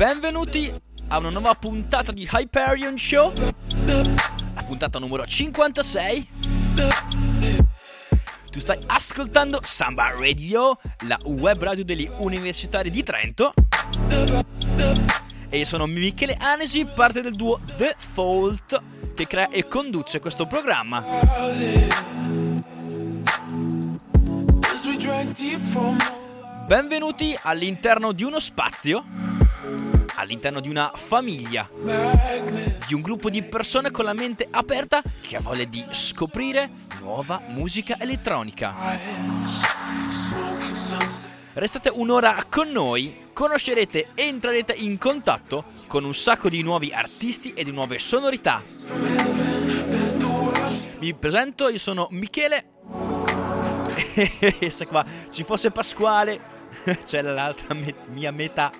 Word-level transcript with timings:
Benvenuti 0.00 0.72
a 1.08 1.18
una 1.18 1.28
nuova 1.28 1.52
puntata 1.52 2.10
di 2.10 2.26
Hyperion 2.26 2.96
Show. 2.96 3.34
La 3.84 4.62
puntata 4.66 4.98
numero 4.98 5.26
56. 5.26 6.28
Tu 8.50 8.60
stai 8.60 8.78
ascoltando 8.86 9.60
Samba 9.62 10.14
Radio, 10.18 10.80
la 11.06 11.18
web 11.24 11.62
radio 11.62 11.84
degli 11.84 12.08
universitari 12.16 12.88
di 12.88 13.02
Trento. 13.02 13.52
E 15.50 15.58
io 15.58 15.66
sono 15.66 15.84
Michele 15.84 16.34
Anesi, 16.40 16.86
parte 16.86 17.20
del 17.20 17.34
duo 17.34 17.60
The 17.76 17.94
Fault, 17.98 18.82
che 19.14 19.26
crea 19.26 19.50
e 19.50 19.68
conduce 19.68 20.18
questo 20.18 20.46
programma. 20.46 21.04
Benvenuti 26.66 27.38
all'interno 27.42 28.12
di 28.12 28.24
uno 28.24 28.38
spazio, 28.38 29.04
all'interno 30.14 30.60
di 30.60 30.68
una 30.68 30.92
famiglia, 30.94 31.68
di 32.86 32.94
un 32.94 33.00
gruppo 33.00 33.30
di 33.30 33.42
persone 33.42 33.90
con 33.90 34.04
la 34.04 34.12
mente 34.12 34.46
aperta 34.50 35.02
che 35.20 35.36
ha 35.36 35.40
voglia 35.40 35.64
di 35.64 35.84
scoprire 35.90 36.70
nuova 37.00 37.42
musica 37.48 37.96
elettronica. 37.98 38.74
Restate 41.52 41.90
un'ora 41.92 42.44
con 42.48 42.70
noi, 42.70 43.28
conoscerete 43.32 44.08
e 44.14 44.22
entrerete 44.24 44.72
in 44.72 44.98
contatto 44.98 45.64
con 45.88 46.04
un 46.04 46.14
sacco 46.14 46.48
di 46.48 46.62
nuovi 46.62 46.92
artisti 46.92 47.52
e 47.52 47.64
di 47.64 47.72
nuove 47.72 47.98
sonorità. 47.98 48.62
Mi 51.00 51.14
presento, 51.14 51.68
io 51.68 51.78
sono 51.78 52.06
Michele. 52.10 52.64
E 54.60 54.70
se 54.70 54.86
qua 54.86 55.04
ci 55.30 55.42
fosse 55.42 55.70
Pasquale, 55.70 56.40
c'è 57.04 57.22
l'altra 57.22 57.74
me- 57.74 57.94
mia 58.12 58.30
metà. 58.30 58.70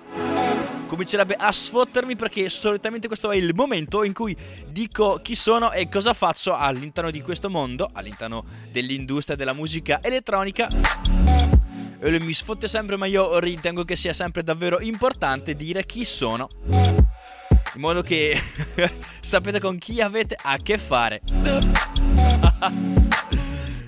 Comincerebbe 0.91 1.35
a 1.35 1.53
sfottermi 1.53 2.17
perché 2.17 2.49
solitamente 2.49 3.07
questo 3.07 3.31
è 3.31 3.37
il 3.37 3.53
momento 3.55 4.03
in 4.03 4.11
cui 4.11 4.35
dico 4.67 5.21
chi 5.21 5.35
sono 5.35 5.71
e 5.71 5.87
cosa 5.87 6.13
faccio 6.13 6.53
all'interno 6.53 7.11
di 7.11 7.21
questo 7.21 7.49
mondo, 7.49 7.89
all'interno 7.93 8.43
dell'industria 8.69 9.37
della 9.37 9.53
musica 9.53 9.99
elettronica. 10.01 10.67
Mi 12.01 12.33
sfotte 12.33 12.67
sempre, 12.67 12.97
ma 12.97 13.05
io 13.05 13.39
ritengo 13.39 13.85
che 13.85 13.95
sia 13.95 14.11
sempre 14.11 14.43
davvero 14.43 14.81
importante 14.81 15.53
dire 15.53 15.85
chi 15.85 16.03
sono. 16.03 16.49
In 16.67 17.79
modo 17.79 18.01
che 18.01 18.37
sapete 19.21 19.61
con 19.61 19.77
chi 19.77 20.01
avete 20.01 20.37
a 20.41 20.57
che 20.57 20.77
fare. 20.77 21.21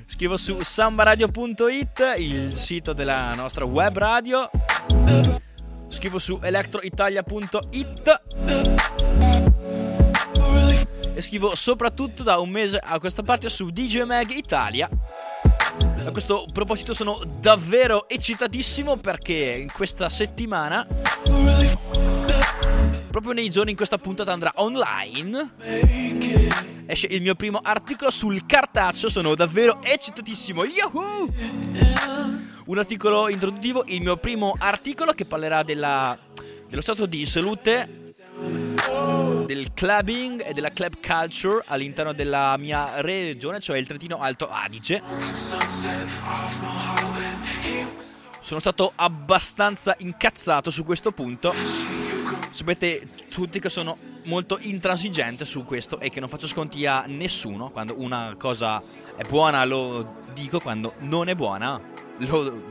Scrivo 0.06 0.38
su 0.38 0.58
sambaradio.it, 0.62 2.16
il 2.20 2.56
sito 2.56 2.94
della 2.94 3.34
nostra 3.36 3.66
web 3.66 3.98
radio. 3.98 4.50
Scrivo 5.94 6.18
su 6.18 6.40
electroitalia.it. 6.42 8.22
E 11.14 11.22
scrivo 11.22 11.54
soprattutto 11.54 12.24
da 12.24 12.40
un 12.40 12.50
mese 12.50 12.80
a 12.80 13.00
questa 13.00 13.22
parte 13.22 13.48
su 13.48 13.70
DJ 13.70 14.02
Mag 14.02 14.32
Italia. 14.32 14.90
A 16.06 16.12
questo 16.12 16.48
proposito 16.52 16.96
sono 16.96 17.22
davvero 17.40 18.10
eccitatissimo 18.10 18.98
perché 18.98 19.36
in 19.62 19.72
questa 19.72 20.10
settimana, 20.10 20.86
proprio 23.14 23.34
nei 23.34 23.52
giorni 23.52 23.70
in 23.70 23.78
questa 23.78 24.00
puntata 24.00 24.32
andrà 24.32 24.54
online, 24.56 25.54
esce 26.88 27.06
il 27.12 27.22
mio 27.22 27.36
primo 27.36 27.60
articolo 27.62 28.10
sul 28.10 28.44
cartaceo, 28.48 29.08
sono 29.08 29.36
davvero 29.36 29.78
eccitatissimo. 29.84 30.64
Yahoo! 30.64 31.32
Un 32.66 32.78
articolo 32.80 33.30
introduttivo, 33.30 33.84
il 33.86 34.02
mio 34.02 34.18
primo 34.18 34.56
articolo 34.58 35.12
che 35.12 35.26
parlerà 35.26 35.62
della, 35.62 36.18
dello 36.68 36.82
stato 36.82 37.06
di 37.06 37.24
salute 37.28 38.16
del 39.46 39.74
clubbing 39.76 40.44
e 40.44 40.54
della 40.54 40.72
club 40.72 40.96
culture 41.00 41.64
all'interno 41.68 42.14
della 42.14 42.58
mia 42.58 43.00
regione, 43.02 43.60
cioè 43.60 43.78
il 43.78 43.86
Trentino 43.86 44.18
Alto 44.18 44.50
Adige. 44.50 45.04
Sono 48.40 48.60
stato 48.60 48.92
abbastanza 48.96 49.96
incazzato 50.00 50.72
su 50.72 50.84
questo 50.84 51.12
punto. 51.12 52.03
Sapete 52.54 53.08
tutti 53.32 53.60
che 53.60 53.70
sono 53.70 53.98
molto 54.26 54.60
intransigente 54.62 55.44
su 55.44 55.64
questo 55.64 56.00
e 56.00 56.12
che 56.12 56.20
non 56.20 56.30
faccio 56.30 56.46
sconti 56.46 56.86
a 56.86 57.04
nessuno. 57.08 57.72
Quando 57.72 57.96
una 57.98 58.36
cosa 58.38 58.80
è 59.18 59.24
buona 59.28 59.66
lo 59.66 60.22
dico, 60.34 60.60
quando 60.60 60.94
non 61.00 61.30
è 61.30 61.36
buona 61.36 61.82
lo 62.20 62.62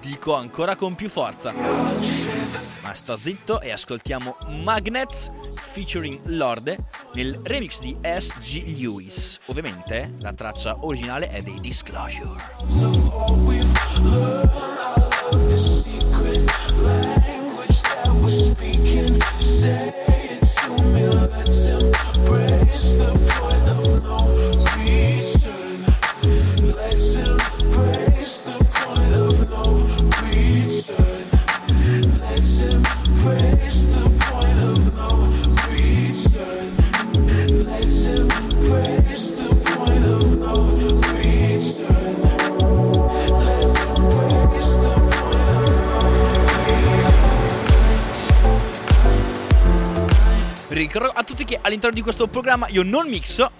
dico 0.00 0.34
ancora 0.34 0.76
con 0.76 0.94
più 0.94 1.08
forza. 1.08 1.50
Ma 1.50 2.92
sto 2.92 3.16
zitto 3.16 3.62
e 3.62 3.72
ascoltiamo 3.72 4.36
Magnets 4.62 5.30
featuring 5.54 6.20
Lorde 6.24 6.76
nel 7.14 7.40
remix 7.42 7.80
di 7.80 7.96
S.G. 8.02 8.78
Lewis. 8.78 9.38
Ovviamente 9.46 10.12
la 10.20 10.34
traccia 10.34 10.76
originale 10.84 11.30
è 11.30 11.40
dei 11.40 11.58
Disclosure. 11.58 12.28
speaking, 18.32 19.20
say 19.36 19.92
it 20.08 20.46
to 20.46 20.82
me. 20.84 21.06
Let's 21.06 21.66
embrace 21.66 22.96
the 22.96 23.10
voice. 23.18 23.61
Ricordo 50.92 51.18
a 51.18 51.24
tutti 51.24 51.44
che 51.44 51.58
all'interno 51.58 51.94
di 51.94 52.02
questo 52.02 52.28
programma 52.28 52.68
io 52.68 52.82
non 52.82 53.08
mixo. 53.08 53.52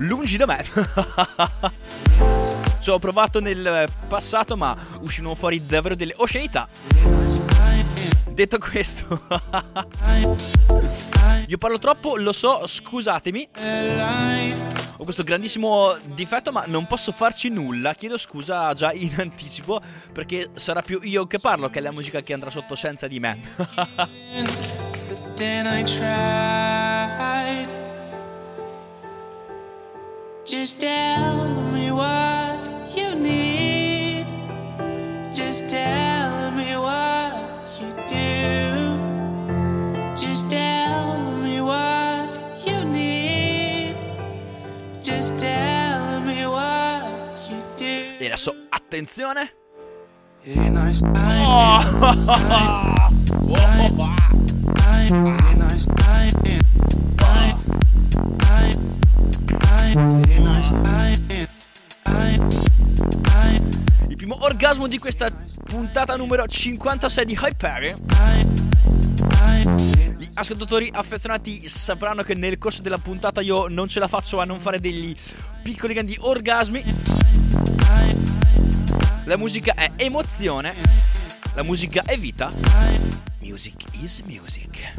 Lungi 0.00 0.36
da 0.36 0.44
me. 0.44 0.62
Ci 2.78 2.90
ho 2.90 2.98
provato 2.98 3.40
nel 3.40 3.88
passato, 4.06 4.54
ma 4.54 4.76
uscivano 5.00 5.34
fuori 5.34 5.64
davvero 5.64 5.94
delle 5.94 6.12
oscenità. 6.18 6.68
Detto 8.28 8.58
questo, 8.58 9.06
io 11.46 11.56
parlo 11.56 11.78
troppo, 11.78 12.16
lo 12.16 12.32
so, 12.32 12.66
scusatemi. 12.66 13.48
Ho 14.98 15.04
questo 15.04 15.22
grandissimo 15.22 15.96
difetto, 16.04 16.52
ma 16.52 16.64
non 16.66 16.86
posso 16.86 17.12
farci 17.12 17.48
nulla. 17.48 17.94
Chiedo 17.94 18.18
scusa 18.18 18.74
già 18.74 18.92
in 18.92 19.14
anticipo, 19.16 19.80
perché 20.12 20.50
sarà 20.52 20.82
più 20.82 21.00
io 21.02 21.26
che 21.26 21.38
parlo 21.38 21.70
che 21.70 21.80
la 21.80 21.92
musica 21.92 22.20
che 22.20 22.34
andrà 22.34 22.50
sotto 22.50 22.74
senza 22.74 23.08
di 23.08 23.20
me. 23.20 23.40
then 25.40 25.66
I 25.66 25.82
tried. 25.84 27.66
Just 30.44 30.78
tell 30.78 31.46
me 31.72 31.90
what 31.90 32.68
you 32.94 33.14
need. 33.14 34.26
Just 35.32 35.66
tell 35.66 36.50
me 36.50 36.76
what 36.76 37.32
you 37.80 37.88
do. 38.06 38.98
Just 40.14 40.50
tell 40.50 41.16
me 41.38 41.62
what 41.62 42.36
you 42.66 42.84
need. 42.84 43.96
Just 45.02 45.38
tell 45.38 46.20
me 46.20 46.44
what 46.46 47.02
you 47.48 47.56
do. 47.78 48.18
E 48.20 48.26
adesso, 48.26 48.54
attenzione. 48.70 49.50
In 50.44 50.76
our 50.76 50.92
oh. 51.14 51.86
Il 64.06 64.16
primo 64.16 64.36
orgasmo 64.44 64.86
di 64.86 64.98
questa 64.98 65.28
puntata 65.64 66.14
numero 66.14 66.46
56 66.46 67.24
di 67.24 67.36
Hyperion. 67.42 67.96
Gli 70.16 70.28
ascoltatori 70.34 70.88
affezionati 70.92 71.68
sapranno 71.68 72.22
che 72.22 72.34
nel 72.34 72.58
corso 72.58 72.80
della 72.80 72.98
puntata 72.98 73.40
io 73.40 73.66
non 73.66 73.88
ce 73.88 73.98
la 73.98 74.06
faccio 74.06 74.38
a 74.38 74.44
non 74.44 74.60
fare 74.60 74.78
degli 74.78 75.12
piccoli 75.60 75.92
grandi 75.92 76.16
orgasmi. 76.20 76.84
La 79.24 79.36
musica 79.36 79.74
è 79.74 79.90
emozione, 79.96 80.74
la 81.54 81.62
musica 81.62 82.02
è 82.04 82.18
vita. 82.18 82.50
Music 83.40 83.74
is 84.00 84.20
music. 84.20 84.92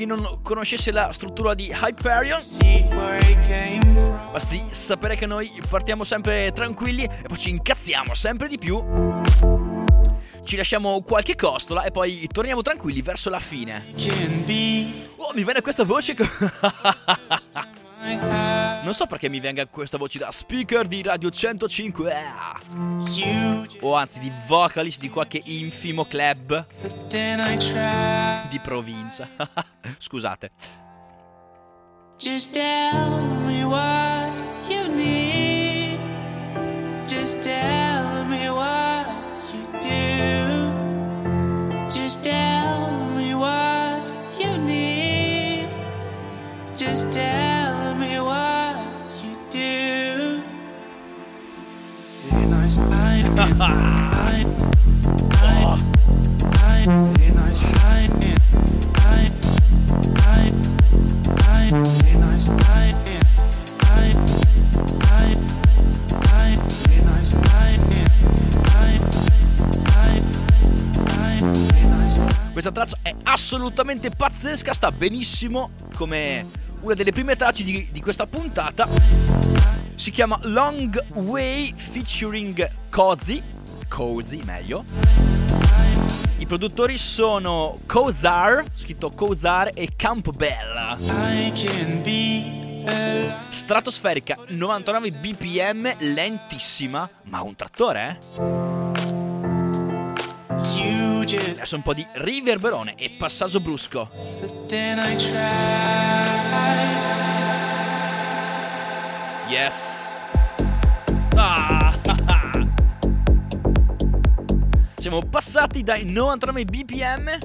Chi 0.00 0.06
non 0.06 0.40
conoscesse 0.40 0.92
la 0.92 1.12
struttura 1.12 1.52
di 1.52 1.70
Hyperion, 1.70 2.40
basti 4.32 4.64
sapere 4.70 5.14
che 5.14 5.26
noi 5.26 5.52
partiamo 5.68 6.04
sempre 6.04 6.52
tranquilli 6.52 7.04
e 7.04 7.24
poi 7.26 7.36
ci 7.36 7.50
incazziamo 7.50 8.14
sempre 8.14 8.48
di 8.48 8.56
più. 8.56 8.82
Ci 10.42 10.56
lasciamo 10.56 11.02
qualche 11.02 11.36
costola 11.36 11.82
e 11.82 11.90
poi 11.90 12.26
torniamo 12.32 12.62
tranquilli 12.62 13.02
verso 13.02 13.28
la 13.28 13.40
fine. 13.40 13.88
Oh, 15.16 15.32
mi 15.34 15.44
viene 15.44 15.60
questa 15.60 15.84
voce. 15.84 16.16
non 18.82 18.94
so 18.94 19.06
perché 19.06 19.28
mi 19.28 19.40
venga 19.40 19.66
questa 19.66 19.96
voce 19.98 20.18
da 20.18 20.30
speaker 20.30 20.86
di 20.86 21.02
Radio 21.02 21.30
105. 21.30 22.12
ah. 22.12 22.58
You 23.14 23.66
just, 23.66 23.82
O 23.82 23.94
anzi, 23.94 24.18
di 24.20 24.32
vocalist 24.46 25.00
di 25.00 25.08
qualche 25.08 25.40
infimo 25.44 26.04
club 26.04 26.66
di 28.48 28.58
provincia. 28.60 29.28
Scusate. 29.98 30.50
Just 32.18 32.52
tell 32.52 33.18
me 33.46 33.64
what 33.64 34.42
you 34.68 34.88
need. 34.94 35.98
Just 37.06 37.40
tell 37.40 38.24
me 38.26 38.48
what 38.50 39.06
you 39.52 39.62
do. 39.80 40.70
Just 41.88 42.22
tell 42.22 42.90
me 43.16 43.34
what 43.34 44.12
you 44.38 44.56
need. 44.58 45.68
Just 46.76 47.10
tell 47.10 47.59
Questa 72.60 72.72
traccia 72.72 72.98
è 73.00 73.14
assolutamente 73.22 74.10
pazzesca, 74.10 74.74
sta 74.74 74.92
benissimo 74.92 75.70
come 75.96 76.44
una 76.80 76.94
delle 76.94 77.12
prime 77.12 77.36
tracce 77.36 77.64
di, 77.64 77.88
di 77.90 78.00
questa 78.00 78.26
puntata. 78.26 78.88
Si 79.94 80.10
chiama 80.10 80.38
Long 80.42 80.98
Way 81.14 81.74
featuring 81.76 82.68
Cozy, 82.88 83.42
Cozy 83.88 84.42
meglio. 84.44 84.84
I 86.38 86.46
produttori 86.46 86.96
sono 86.96 87.78
Kozar, 87.86 88.64
scritto 88.74 89.10
Kozar 89.10 89.70
e 89.74 89.90
Campbell. 89.94 90.96
Stratosferica 93.50 94.38
99 94.48 95.10
bpm, 95.10 95.96
lentissima, 95.98 97.08
ma 97.24 97.42
un 97.42 97.54
trattore, 97.54 98.18
eh? 98.36 98.89
Adesso 100.82 101.76
un 101.76 101.82
po' 101.82 101.92
di 101.92 102.06
riverberone 102.12 102.94
e 102.94 103.10
passaggio 103.18 103.60
brusco. 103.60 104.08
but 104.40 104.66
then 104.66 104.98
I 104.98 105.14
try. 105.16 105.38
Yes. 109.46 110.22
Ah, 111.36 111.94
Siamo 114.96 115.20
passati 115.28 115.82
dai 115.82 116.06
99 116.06 116.64
bpm 116.64 117.38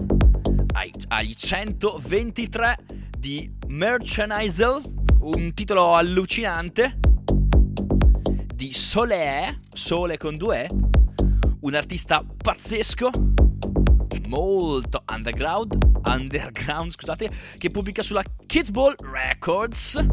ai, 0.73 0.93
agli 1.09 1.33
123 1.35 2.77
di 3.17 3.53
Merchandisel, 3.67 4.81
un 5.19 5.53
titolo 5.53 5.95
allucinante 5.95 6.99
di 8.53 8.71
Sole, 8.71 9.59
Sole 9.73 10.17
con 10.17 10.37
due 10.37 10.63
E, 10.63 10.69
un 11.65 11.73
artista 11.73 12.23
pazzesco, 12.37 13.09
molto 14.27 15.03
underground, 15.11 15.75
underground 16.07 16.91
scusate, 16.91 17.31
che 17.57 17.71
pubblica 17.71 18.03
sulla 18.03 18.23
Kitball 18.45 18.93
Records 18.99 20.05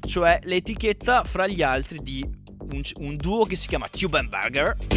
cioè 0.00 0.40
l'etichetta 0.42 1.22
fra 1.24 1.46
gli 1.46 1.62
altri 1.62 1.98
di 2.02 2.28
un, 2.72 2.82
un 3.00 3.16
duo 3.16 3.44
che 3.44 3.54
si 3.56 3.68
chiama 3.68 3.88
Tubenberger 3.88 4.76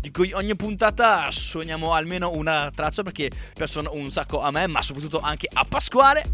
di 0.00 0.10
cui 0.10 0.32
ogni 0.32 0.56
puntata 0.56 1.30
suoniamo 1.30 1.94
almeno 1.94 2.32
una 2.32 2.72
traccia 2.74 3.04
perché 3.04 3.30
piacciono 3.54 3.90
un 3.94 4.10
sacco 4.10 4.40
a 4.40 4.50
me 4.50 4.66
ma 4.66 4.82
soprattutto 4.82 5.20
anche 5.20 5.48
a 5.50 5.64
Pasquale 5.64 6.24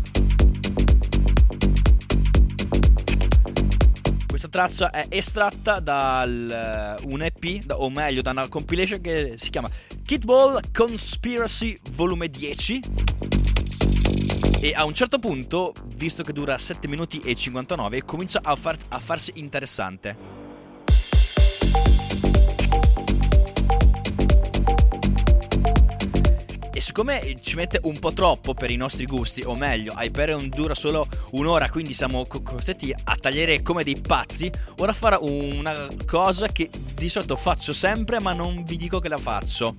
questa 4.40 4.48
traccia 4.48 4.90
è 4.90 5.06
estratta 5.10 5.80
da 5.80 6.24
un 7.02 7.20
EP 7.20 7.62
da- 7.62 7.78
o 7.78 7.90
meglio 7.90 8.22
da 8.22 8.30
una 8.30 8.48
compilation 8.48 8.98
che 9.02 9.34
si 9.36 9.50
chiama 9.50 9.68
Kitball 10.02 10.60
Conspiracy 10.72 11.78
Volume 11.90 12.30
10 12.30 12.80
e 14.62 14.72
a 14.74 14.84
un 14.84 14.94
certo 14.94 15.18
punto, 15.18 15.74
visto 15.94 16.22
che 16.22 16.32
dura 16.32 16.56
7 16.56 16.88
minuti 16.88 17.20
e 17.20 17.34
59, 17.34 18.02
comincia 18.04 18.40
a, 18.42 18.56
far- 18.56 18.82
a 18.88 18.98
farsi 18.98 19.32
interessante. 19.34 20.39
E 26.80 26.82
siccome 26.82 27.36
ci 27.42 27.56
mette 27.56 27.78
un 27.82 27.98
po' 27.98 28.14
troppo 28.14 28.54
per 28.54 28.70
i 28.70 28.76
nostri 28.76 29.04
gusti, 29.04 29.42
o 29.44 29.54
meglio, 29.54 29.92
Hyperion 29.98 30.48
dura 30.48 30.74
solo 30.74 31.06
un'ora, 31.32 31.68
quindi 31.68 31.92
siamo 31.92 32.24
co- 32.24 32.40
costretti 32.40 32.90
a 32.90 33.16
tagliare 33.16 33.60
come 33.60 33.84
dei 33.84 34.00
pazzi, 34.00 34.50
ora 34.78 34.94
farò 34.94 35.22
una 35.22 35.88
cosa 36.06 36.48
che 36.48 36.70
di 36.94 37.10
solito 37.10 37.36
faccio 37.36 37.74
sempre, 37.74 38.18
ma 38.18 38.32
non 38.32 38.64
vi 38.64 38.78
dico 38.78 38.98
che 38.98 39.10
la 39.10 39.18
faccio. 39.18 39.76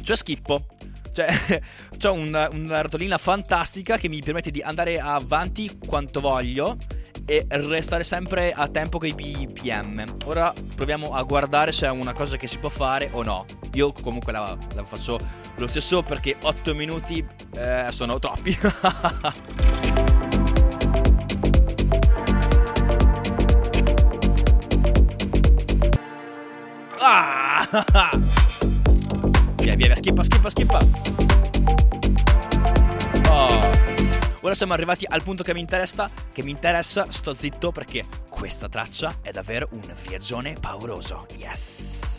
Cioè 0.00 0.14
schippo. 0.14 0.66
Cioè, 1.12 1.26
ho 2.06 2.12
una, 2.12 2.48
una 2.52 2.80
rotolina 2.80 3.18
fantastica 3.18 3.98
che 3.98 4.08
mi 4.08 4.20
permette 4.20 4.52
di 4.52 4.62
andare 4.62 5.00
avanti 5.00 5.78
quanto 5.84 6.20
voglio 6.20 6.78
e 7.24 7.46
restare 7.48 8.04
sempre 8.04 8.52
a 8.52 8.68
tempo 8.68 8.98
con 8.98 9.08
i 9.08 9.14
BPM. 9.14 10.04
Ora 10.24 10.52
proviamo 10.74 11.14
a 11.14 11.22
guardare 11.22 11.72
se 11.72 11.86
è 11.86 11.90
una 11.90 12.12
cosa 12.12 12.36
che 12.36 12.46
si 12.46 12.58
può 12.58 12.68
fare 12.68 13.08
o 13.12 13.22
no. 13.22 13.44
Io 13.74 13.92
comunque 13.92 14.32
la, 14.32 14.56
la 14.74 14.84
faccio 14.84 15.18
lo 15.56 15.66
stesso 15.66 16.02
perché 16.02 16.36
8 16.42 16.74
minuti 16.74 17.24
eh, 17.54 17.86
sono 17.90 18.18
troppi. 18.18 18.56
ah! 26.98 28.10
Via, 29.62 29.76
via, 29.76 29.86
via, 29.86 29.96
skippa, 29.96 30.24
skippa, 30.24 30.50
skippa. 30.50 31.41
Ora 34.52 34.60
siamo 34.60 34.76
arrivati 34.76 35.06
al 35.08 35.22
punto 35.22 35.42
che 35.42 35.54
mi 35.54 35.60
interessa, 35.60 36.10
che 36.30 36.42
mi 36.42 36.50
interessa, 36.50 37.06
sto 37.08 37.32
zitto 37.32 37.72
perché 37.72 38.04
questa 38.28 38.68
traccia 38.68 39.20
è 39.22 39.30
davvero 39.30 39.68
un 39.70 39.94
viaggione 40.06 40.56
pauroso. 40.60 41.24
Yes. 41.38 42.11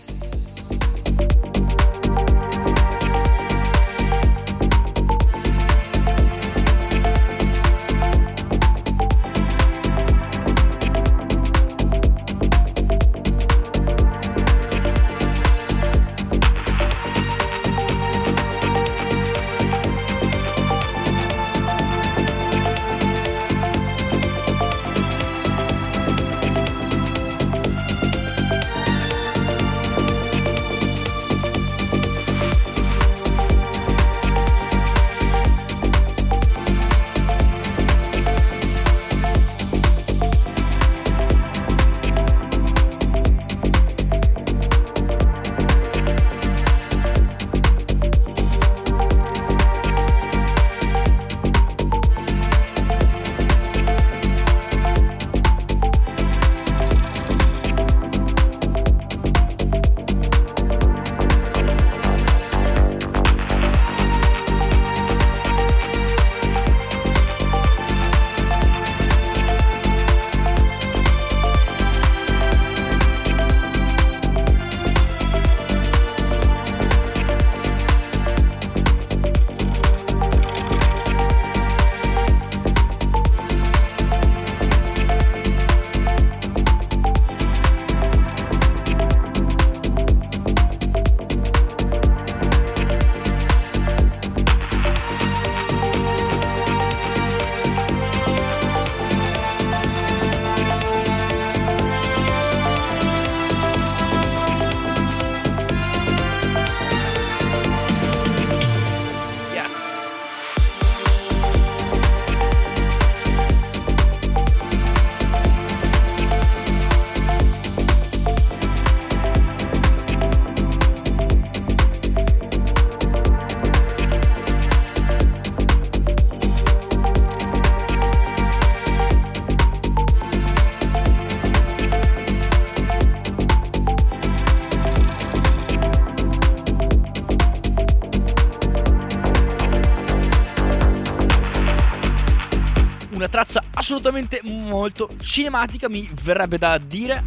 Assolutamente 144.04 144.42
molto 144.44 145.10
cinematica, 145.22 145.88
mi 145.88 146.10
verrebbe 146.24 146.58
da 146.58 146.78
dire. 146.78 147.24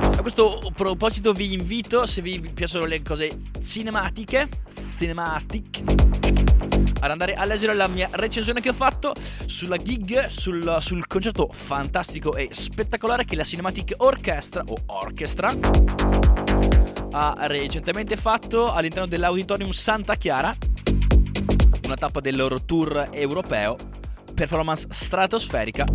A 0.00 0.20
questo 0.20 0.72
proposito 0.74 1.32
vi 1.32 1.52
invito, 1.52 2.06
se 2.06 2.20
vi 2.20 2.40
piacciono 2.40 2.86
le 2.86 3.02
cose 3.02 3.30
cinematiche, 3.62 4.48
cinematic, 4.68 5.82
ad 7.00 7.10
andare 7.10 7.34
a 7.34 7.44
leggere 7.44 7.74
la 7.74 7.86
mia 7.86 8.08
recensione 8.12 8.60
che 8.60 8.70
ho 8.70 8.72
fatto 8.72 9.14
sulla 9.44 9.76
gig, 9.76 10.26
sul, 10.26 10.78
sul 10.80 11.06
concerto 11.06 11.50
fantastico 11.52 12.34
e 12.34 12.48
spettacolare 12.50 13.24
che 13.24 13.36
la 13.36 13.44
Cinematic 13.44 13.94
Orchestra 13.98 14.64
o 14.66 14.74
Orchestra 14.86 15.54
ha 17.12 17.34
recentemente 17.46 18.16
fatto 18.16 18.72
all'interno 18.72 19.06
dell'Auditorium 19.06 19.70
Santa 19.70 20.16
Chiara, 20.16 20.54
una 21.84 21.96
tappa 21.96 22.18
del 22.18 22.34
loro 22.34 22.64
tour 22.64 23.08
europeo, 23.12 23.76
performance 24.36 24.86
stratosferica. 24.90 25.86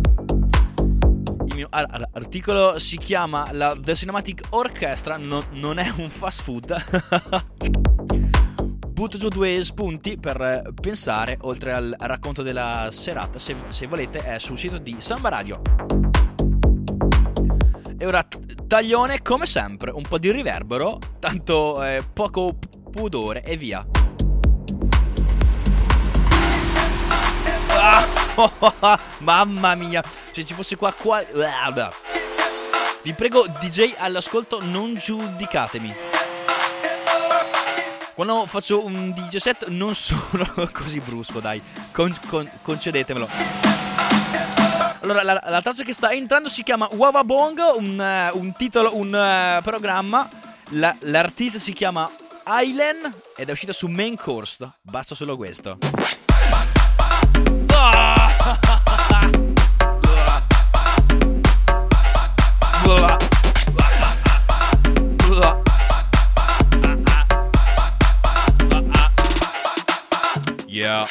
Il 1.46 1.54
mio 1.54 1.68
ar- 1.70 2.08
articolo 2.12 2.78
si 2.78 2.98
chiama 2.98 3.48
la 3.52 3.78
The 3.80 3.94
Cinematic 3.94 4.42
Orchestra, 4.50 5.16
no- 5.16 5.44
non 5.52 5.78
è 5.78 5.90
un 5.96 6.10
fast 6.10 6.42
food. 6.42 6.74
butto 8.92 9.16
giù 9.16 9.28
due 9.28 9.62
spunti 9.64 10.18
per 10.18 10.72
pensare, 10.80 11.38
oltre 11.42 11.72
al 11.72 11.94
racconto 11.98 12.42
della 12.42 12.88
serata, 12.90 13.38
se, 13.38 13.54
se 13.68 13.86
volete, 13.86 14.18
è 14.18 14.38
sul 14.38 14.58
sito 14.58 14.78
di 14.78 14.96
Samba 14.98 15.28
Radio. 15.28 15.60
E 17.96 18.06
ora 18.06 18.26
taglione 18.66 19.22
come 19.22 19.46
sempre, 19.46 19.92
un 19.92 20.02
po' 20.02 20.18
di 20.18 20.32
riverbero, 20.32 20.98
tanto 21.20 21.82
eh, 21.82 22.02
poco 22.12 22.58
pudore 22.90 23.42
e 23.44 23.56
via. 23.56 23.86
Ah, 27.74 28.21
mamma 29.18 29.74
mia, 29.74 30.02
se 30.30 30.44
ci 30.44 30.54
fosse 30.54 30.76
qua 30.76 30.92
qua... 30.92 31.22
Vi 33.02 33.12
prego 33.14 33.46
DJ 33.60 33.94
all'ascolto 33.98 34.60
non 34.62 34.94
giudicatemi. 34.94 35.94
Quando 38.14 38.46
faccio 38.46 38.84
un 38.84 39.12
DJ 39.12 39.36
set 39.36 39.66
non 39.68 39.94
sono 39.94 40.46
così 40.70 41.00
brusco, 41.00 41.40
dai, 41.40 41.60
con, 41.90 42.14
con, 42.28 42.48
concedetemelo. 42.62 43.28
Allora, 45.00 45.24
la, 45.24 45.42
la, 45.44 45.62
traccia 45.62 45.82
che 45.82 45.92
sta 45.92 46.12
entrando 46.12 46.48
si 46.48 46.62
chiama 46.62 46.88
Wawabong, 46.92 47.58
un, 47.76 48.30
uh, 48.32 48.38
un 48.38 48.54
titolo, 48.54 48.96
un 48.96 49.08
uh, 49.08 49.62
programma. 49.62 50.28
La, 50.74 50.94
l'artista 51.00 51.58
si 51.58 51.72
chiama 51.72 52.08
Ailen 52.44 53.12
ed 53.36 53.48
è 53.48 53.52
uscita 53.52 53.72
su 53.72 53.88
Main 53.88 54.16
Course. 54.16 54.70
Basta 54.82 55.16
solo 55.16 55.36
questo. 55.36 55.78
Yeah. 70.82 71.06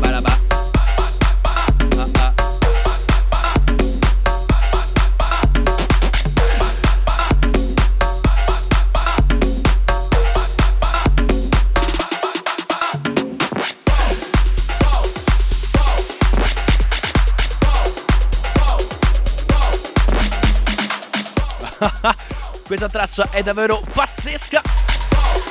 Ba-da-ba. 0.00 0.32
Ah, 21.78 21.92
ah. 22.00 22.16
Questa 22.66 22.88
traccia 22.88 23.28
è 23.28 23.42
davvero 23.42 23.82
pazzesca. 23.92 24.62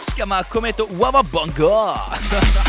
Si 0.08 0.14
chiama 0.16 0.44
Cometo 0.46 0.88
Wawabongo. 0.90 2.68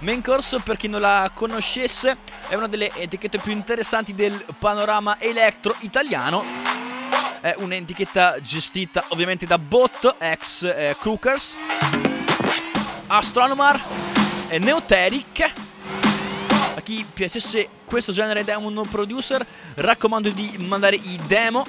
Main 0.00 0.22
Course, 0.22 0.60
per 0.60 0.76
chi 0.76 0.86
non 0.86 1.00
la 1.00 1.30
conoscesse, 1.34 2.18
è 2.46 2.54
una 2.54 2.68
delle 2.68 2.92
etichette 2.94 3.38
più 3.38 3.50
interessanti 3.50 4.14
del 4.14 4.44
panorama 4.58 5.18
electro 5.20 5.74
italiano. 5.80 6.44
È 7.40 7.54
un'etichetta 7.58 8.40
gestita 8.40 9.04
ovviamente 9.08 9.44
da 9.44 9.58
Bot, 9.58 10.14
ex 10.18 10.62
eh, 10.62 10.96
Crookers, 11.00 11.56
Astronomar 13.08 13.80
e 14.48 14.58
Neoteric. 14.58 15.52
A 16.76 16.80
chi 16.80 17.04
piacesse 17.12 17.68
questo 17.84 18.12
genere 18.12 18.44
Demon 18.44 18.86
Producer, 18.88 19.44
raccomando 19.74 20.30
di 20.30 20.64
mandare 20.68 20.94
i 20.94 21.18
demo 21.26 21.66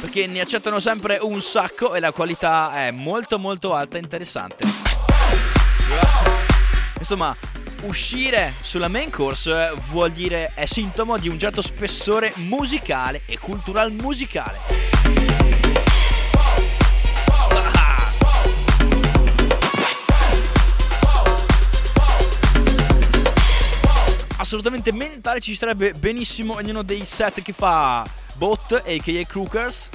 perché 0.00 0.26
ne 0.26 0.40
accettano 0.40 0.80
sempre 0.80 1.18
un 1.22 1.40
sacco 1.40 1.94
e 1.94 2.00
la 2.00 2.12
qualità 2.12 2.72
è 2.74 2.90
molto 2.90 3.38
molto 3.38 3.72
alta 3.72 3.96
e 3.96 4.00
interessante. 4.00 4.64
Insomma, 7.02 7.36
uscire 7.82 8.54
sulla 8.60 8.86
main 8.86 9.10
course 9.10 9.74
vuol 9.90 10.12
dire 10.12 10.52
è 10.54 10.66
sintomo 10.66 11.18
di 11.18 11.28
un 11.28 11.36
certo 11.36 11.60
spessore 11.60 12.32
musicale 12.36 13.22
e 13.26 13.40
cultural 13.40 13.90
musicale. 13.90 14.58
Assolutamente 24.36 24.92
mentale 24.92 25.40
ci 25.40 25.56
starebbe 25.56 25.94
benissimo 25.94 26.54
ognuno 26.54 26.82
dei 26.82 27.04
set 27.04 27.42
che 27.42 27.52
fa 27.52 28.08
Bot, 28.34 28.74
a.k.a. 28.74 29.24
Crookers. 29.26 29.90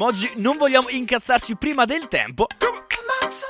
Ma 0.00 0.06
oggi 0.06 0.32
non 0.36 0.56
vogliamo 0.56 0.88
incazzarci 0.88 1.56
prima 1.56 1.84
del 1.84 2.08
tempo. 2.08 2.46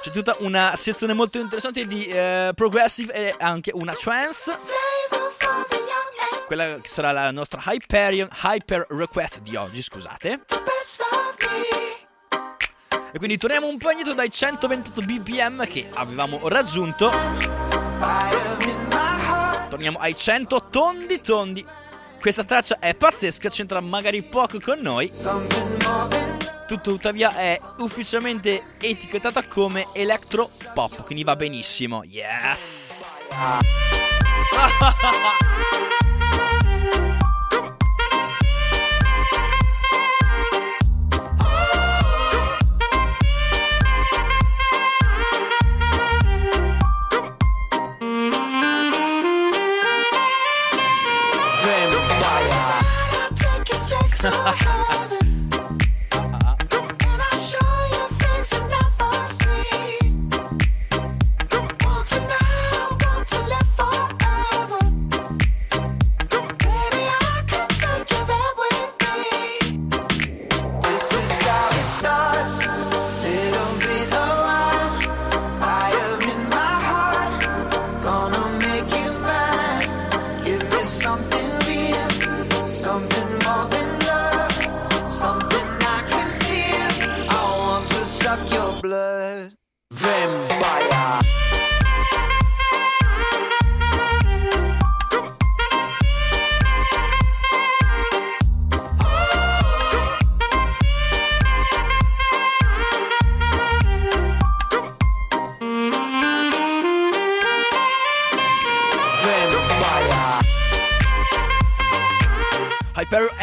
C'è 0.02 0.10
tutta 0.10 0.34
una 0.40 0.74
sezione 0.74 1.12
molto 1.12 1.38
interessante 1.38 1.86
di 1.86 2.06
eh, 2.06 2.50
progressive 2.56 3.12
e 3.12 3.34
anche 3.38 3.70
una 3.72 3.94
trance. 3.94 4.58
Quella 6.48 6.80
che 6.80 6.88
sarà 6.88 7.12
la 7.12 7.30
nostra 7.30 7.62
Hyperion 7.64 8.28
Hyper 8.42 8.84
Request 8.88 9.42
di 9.42 9.54
oggi, 9.54 9.80
scusate. 9.80 10.40
E 13.12 13.18
quindi 13.18 13.38
torniamo 13.38 13.68
un 13.68 13.78
po' 13.78 13.90
indietro 13.90 14.14
dai 14.14 14.32
128 14.32 15.02
bpm 15.02 15.68
che 15.68 15.88
avevamo 15.94 16.48
raggiunto. 16.48 17.12
Torniamo 19.68 20.00
ai 20.00 20.16
100 20.16 20.66
tondi 20.68 21.20
tondi. 21.20 21.64
Questa 22.20 22.42
traccia 22.42 22.80
è 22.80 22.92
pazzesca, 22.96 23.48
c'entra 23.50 23.80
magari 23.80 24.20
poco 24.22 24.58
con 24.58 24.80
noi. 24.80 25.08
Tuttavia 26.78 27.36
è 27.36 27.60
ufficialmente 27.78 28.62
etichettata 28.80 29.46
come 29.46 29.88
electro 29.92 30.48
pop, 30.72 31.04
quindi 31.04 31.24
va 31.24 31.36
benissimo. 31.36 32.02
Yes! 32.04 33.28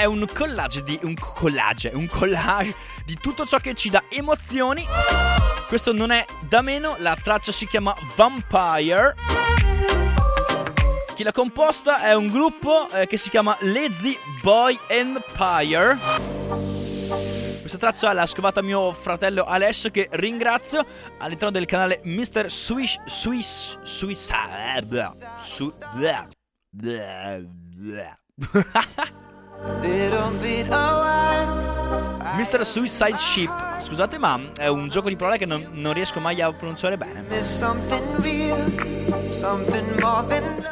un 0.07 0.25
collage 0.31 0.83
di 0.83 0.99
un 1.03 1.13
collage, 1.13 1.91
un 1.93 2.07
collage 2.07 2.75
di 3.05 3.15
tutto 3.21 3.45
ciò 3.45 3.57
che 3.59 3.73
ci 3.73 3.89
dà 3.89 4.03
emozioni. 4.09 4.85
Questo 5.67 5.93
non 5.93 6.11
è 6.11 6.25
da 6.47 6.61
meno, 6.61 6.95
la 6.99 7.15
traccia 7.21 7.51
si 7.51 7.67
chiama 7.67 7.95
Vampire. 8.15 9.15
Chi 11.13 11.23
l'ha 11.23 11.31
composta 11.31 11.99
è 11.99 12.13
un 12.13 12.27
gruppo 12.29 12.89
eh, 12.89 13.07
che 13.07 13.17
si 13.17 13.29
chiama 13.29 13.57
Lazy 13.61 14.17
Boy 14.41 14.77
Empire. 14.87 15.97
Questa 17.59 17.77
traccia 17.77 18.13
l'ha 18.13 18.25
scovata 18.25 18.61
mio 18.61 18.93
fratello 18.93 19.43
Alessio 19.43 19.89
che 19.91 20.07
ringrazio 20.11 20.85
all'interno 21.17 21.51
del 21.51 21.65
canale 21.65 21.99
Mr. 22.03 22.49
Swish 22.49 22.97
Swish 23.05 23.77
Swiss 23.83 24.31
su, 25.37 25.73
bit 25.91 26.13
of 27.35 27.43
wine. 27.83 29.25
Mr. 32.37 32.63
Suicide 32.63 33.17
Ship. 33.17 33.79
Scusate 33.81 34.17
ma 34.17 34.39
è 34.55 34.67
un 34.67 34.87
gioco 34.89 35.09
di 35.09 35.15
parole 35.15 35.37
che 35.37 35.45
non, 35.45 35.65
non 35.71 35.93
riesco 35.93 36.19
mai 36.19 36.41
a 36.41 36.51
pronunciare 36.51 36.97
bene. 36.97 37.25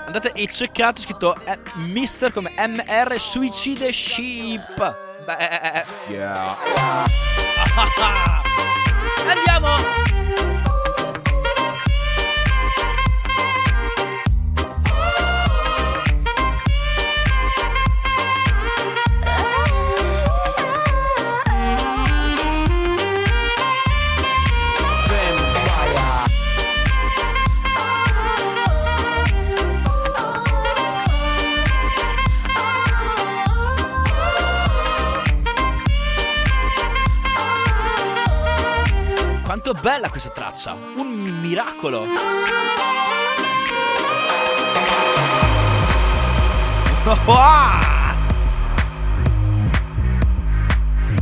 Andate 0.05 0.31
e 0.33 0.47
cercate 0.47 1.01
scritto 1.01 1.35
eh, 1.45 1.57
Mr. 1.87 2.31
come 2.31 2.51
MR 2.57 3.19
Suicide 3.19 3.91
Ship. 3.91 4.95
Beh, 5.25 5.37
eh, 5.37 5.59
eh, 5.63 5.79
eh. 5.79 5.85
yeah. 6.13 6.55
Andiamo! 9.27 10.04
Quanto 39.65 39.81
è 39.81 39.89
bella 39.89 40.09
questa 40.11 40.29
traccia! 40.29 40.73
Un 40.73 41.39
miracolo! 41.41 42.05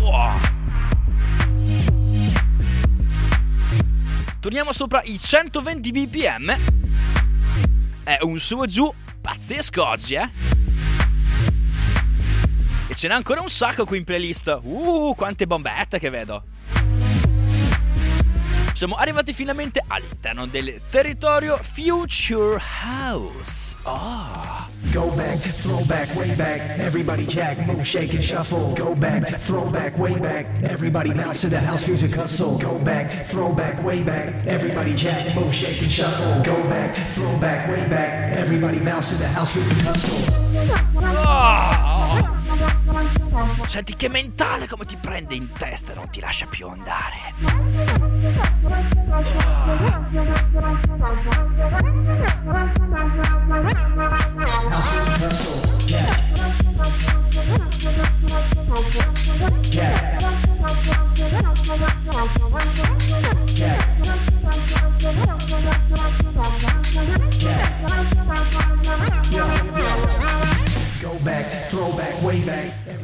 Wow! 0.02 0.40
Torniamo 4.42 4.74
sopra 4.74 5.02
i 5.06 5.18
120 5.18 5.92
bpm. 5.92 6.58
È 8.04 8.18
un 8.24 8.40
su 8.40 8.62
e 8.62 8.68
giù 8.68 8.94
pazzesco 9.22 9.88
oggi, 9.88 10.16
eh? 10.16 10.30
E 12.88 12.94
ce 12.94 13.08
n'è 13.08 13.14
ancora 13.14 13.40
un 13.40 13.50
sacco 13.50 13.86
qui 13.86 14.00
in 14.00 14.04
playlist. 14.04 14.60
Uh, 14.64 15.14
quante 15.16 15.48
bombette 15.48 15.98
che 15.98 16.10
vedo. 16.10 16.53
Siamo 18.74 18.96
arrivati 18.96 19.34
finalmente 19.34 19.84
all'interno 19.88 20.48
del 20.48 20.82
territorio 20.90 21.58
Future 21.62 22.60
House. 22.82 23.78
Oh. 23.84 24.68
Go 24.92 25.10
back, 25.16 25.40
throw 25.62 25.84
back, 25.86 26.14
way 26.16 26.36
back. 26.36 26.80
Everybody 26.80 27.26
jack, 27.26 27.66
move, 27.66 27.84
shake 27.86 28.14
and 28.16 28.24
shuffle. 28.24 28.74
Go 28.76 28.94
back, 28.96 29.40
throw 29.40 29.70
back, 29.70 29.98
way 29.98 30.20
back. 30.20 30.46
Everybody 30.64 31.14
bounce 31.14 31.42
to 31.42 31.50
the 31.50 31.60
house 31.60 31.88
music 31.88 32.14
hustle. 32.14 32.58
Go 32.58 32.78
back, 32.80 33.26
throw 33.28 33.54
back, 33.54 33.82
way 33.84 34.04
back. 34.04 34.46
Everybody 34.46 34.94
jack, 34.96 35.34
move, 35.36 35.54
shake 35.54 35.82
and 35.82 35.92
shuffle. 35.92 36.42
Go 36.44 36.62
back, 36.68 36.96
throw 37.14 37.38
back, 37.38 37.70
way 37.70 37.88
back. 37.88 38.38
Everybody 38.38 38.80
bounce 38.80 39.10
to 39.10 39.16
the 39.16 39.28
house 39.28 39.56
music 39.56 39.78
hustle. 39.78 40.20
Oh. 40.98 41.93
Senti 43.66 43.96
che 43.96 44.08
mentale 44.10 44.68
come 44.68 44.86
ti 44.86 44.98
prende 44.98 45.36
in 45.36 45.52
testa 45.52 45.94
e 45.94 45.96
non 45.96 46.10
ti 46.10 46.20
lascia 46.20 46.46
più 46.46 46.68
andare. 46.68 47.34
House 62.16 63.03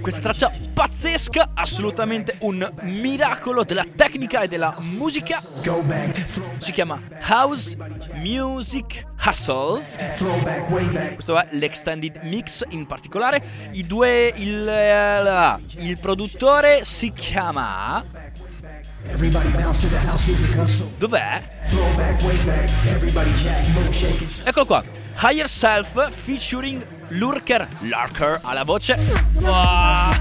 Questa 0.02 0.22
traccia 0.22 0.52
pazzesca, 0.74 1.52
assolutamente 1.54 2.38
un 2.39 2.68
miracolo 2.82 3.63
della 3.63 3.86
tecnica 3.96 4.42
e 4.42 4.48
della 4.48 4.76
musica. 4.80 5.39
Si 6.58 6.72
chiama 6.72 7.00
House 7.28 7.78
Music 8.15 9.06
Hustle. 9.24 9.84
Questo 11.13 11.39
è 11.39 11.48
l'extended 11.52 12.22
mix 12.24 12.63
in 12.70 12.88
particolare. 12.88 13.44
I 13.72 13.86
due, 13.86 14.34
il, 14.36 15.60
il 15.78 16.00
produttore 16.00 16.84
si 16.84 17.13
chiama. 17.13 18.04
Dov'è? 20.98 21.42
Eccolo 24.44 24.65
qua. 24.65 24.84
Higher 25.22 25.50
Self 25.50 26.12
featuring 26.12 26.98
Lurker 27.10 27.67
Lurker 27.82 28.39
alla 28.43 28.63
voce. 28.63 28.98
Wow. 29.34 30.13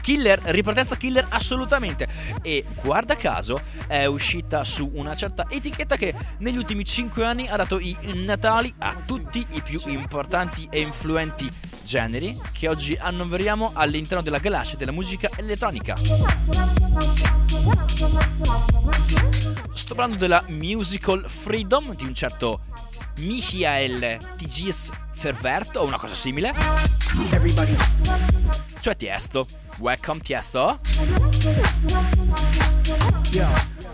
Killer, 0.00 0.40
ripartenza 0.46 0.96
killer 0.96 1.26
assolutamente. 1.28 2.08
E 2.42 2.64
guarda 2.82 3.16
caso 3.16 3.60
è 3.86 4.04
uscita 4.06 4.64
su 4.64 4.90
una 4.94 5.14
certa 5.14 5.46
etichetta 5.48 5.96
che 5.96 6.14
negli 6.38 6.56
ultimi 6.56 6.84
5 6.84 7.24
anni 7.24 7.48
ha 7.48 7.56
dato 7.56 7.78
i 7.78 7.96
natali 8.24 8.72
a 8.78 8.96
tutti 9.06 9.46
i 9.50 9.62
più 9.62 9.80
importanti 9.86 10.66
e 10.70 10.80
influenti 10.80 11.50
generi 11.84 12.38
che 12.52 12.68
oggi 12.68 12.96
annoveriamo 13.00 13.72
all'interno 13.74 14.22
della 14.22 14.38
galassia 14.38 14.76
della 14.76 14.92
musica 14.92 15.30
elettronica. 15.36 15.96
Sto 19.72 19.94
parlando 19.94 20.18
della 20.18 20.44
Musical 20.48 21.24
Freedom 21.28 21.94
di 21.94 22.04
un 22.04 22.14
certo 22.14 22.60
Michael 23.16 24.18
TGS 24.36 24.90
Fervert 25.14 25.76
o 25.76 25.84
una 25.84 25.98
cosa 25.98 26.14
simile. 26.14 26.52
Everybody, 27.30 27.76
Cioè 28.80 28.96
Tiesto. 28.96 29.46
Welcome 29.78 30.20
Tiesto. 30.20 30.80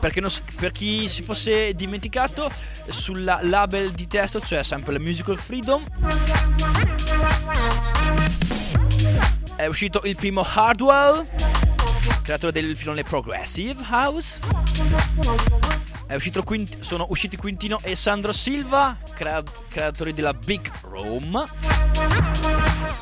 Perché 0.01 0.21
non 0.21 0.31
per 0.57 0.73
chi 0.73 1.09
si 1.09 1.23
fosse 1.23 1.75
dimenticato, 1.75 2.51
sulla 2.89 3.41
label 3.43 3.91
di 3.91 4.07
Tiesto 4.07 4.41
c'è 4.41 4.63
sempre 4.63 4.93
la 4.93 4.99
Musical 4.99 5.39
Freedom. 5.39 5.85
È 9.57 9.67
uscito 9.67 10.01
il 10.05 10.15
primo 10.15 10.43
Hardwell, 10.43 11.27
creatore 12.23 12.53
del 12.53 12.77
filone 12.77 13.03
Progressive 13.03 13.83
House. 13.91 14.39
Quint- 16.45 16.81
sono 16.81 17.07
usciti 17.11 17.37
Quintino 17.37 17.79
e 17.83 17.95
Sandro 17.95 18.33
Silva, 18.33 18.97
crea- 19.15 19.43
creatori 19.69 20.15
della 20.15 20.33
Big 20.33 20.71
Room. 20.83 21.45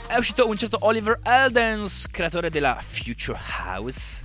È 0.07 0.17
uscito 0.17 0.49
un 0.49 0.57
certo 0.57 0.79
Oliver 0.81 1.21
Eldens, 1.23 2.09
creatore 2.11 2.51
della 2.51 2.79
Future 2.81 3.39
House. 3.65 4.23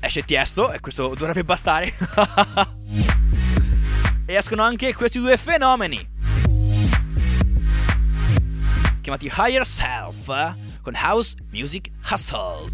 Esce 0.00 0.24
Tiesto 0.24 0.72
e 0.72 0.80
questo 0.80 1.14
dovrebbe 1.14 1.44
bastare. 1.44 1.92
e 4.26 4.34
escono 4.34 4.62
anche 4.62 4.94
questi 4.94 5.18
due 5.18 5.36
fenomeni. 5.36 6.08
Chiamati 9.00 9.32
Higher 9.36 9.64
Self 9.64 10.54
con 10.82 10.94
House 10.94 11.34
Music 11.50 11.90
Hustle. 12.10 12.68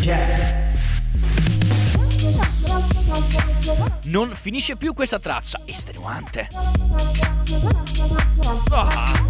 Jack, 0.00 0.78
Non 4.04 4.30
finisce 4.30 4.76
più 4.76 4.94
questa 4.94 5.18
traccia 5.18 5.60
estenuante. 5.66 6.48
Ah. 8.70 9.28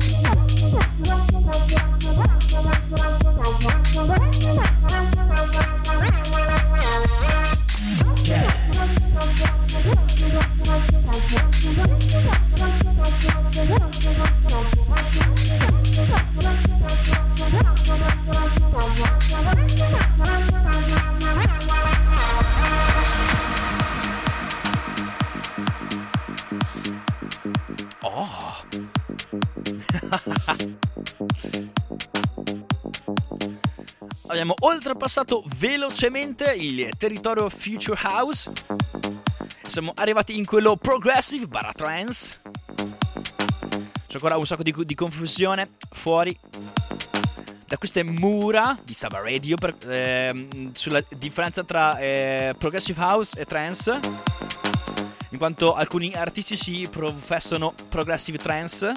Abbiamo 34.30 34.54
oltrepassato 34.60 35.42
velocemente 35.56 36.52
il 36.52 36.88
territorio 36.96 37.48
Future 37.50 37.98
House. 38.00 38.50
Siamo 39.66 39.92
arrivati 39.96 40.38
in 40.38 40.44
quello 40.44 40.76
progressive 40.76 41.46
barra. 41.46 41.72
C'è 41.72 42.34
ancora 44.14 44.36
un 44.36 44.46
sacco 44.46 44.62
di, 44.62 44.72
di 44.84 44.94
confusione 44.94 45.70
fuori 45.90 46.38
da 47.66 47.76
queste 47.76 48.04
mura 48.04 48.78
di 48.82 48.94
Saba 48.94 49.20
Radio 49.20 49.56
per- 49.56 49.76
ehm, 49.86 50.72
sulla 50.74 51.02
differenza 51.16 51.64
tra 51.64 51.98
eh, 51.98 52.54
progressive 52.56 53.00
house 53.00 53.38
e 53.38 53.44
trance. 53.44 53.98
In 55.30 55.38
quanto 55.38 55.74
alcuni 55.74 56.12
artisti 56.14 56.56
si 56.56 56.88
professano 56.88 57.74
progressive 57.88 58.38
trance. 58.38 58.92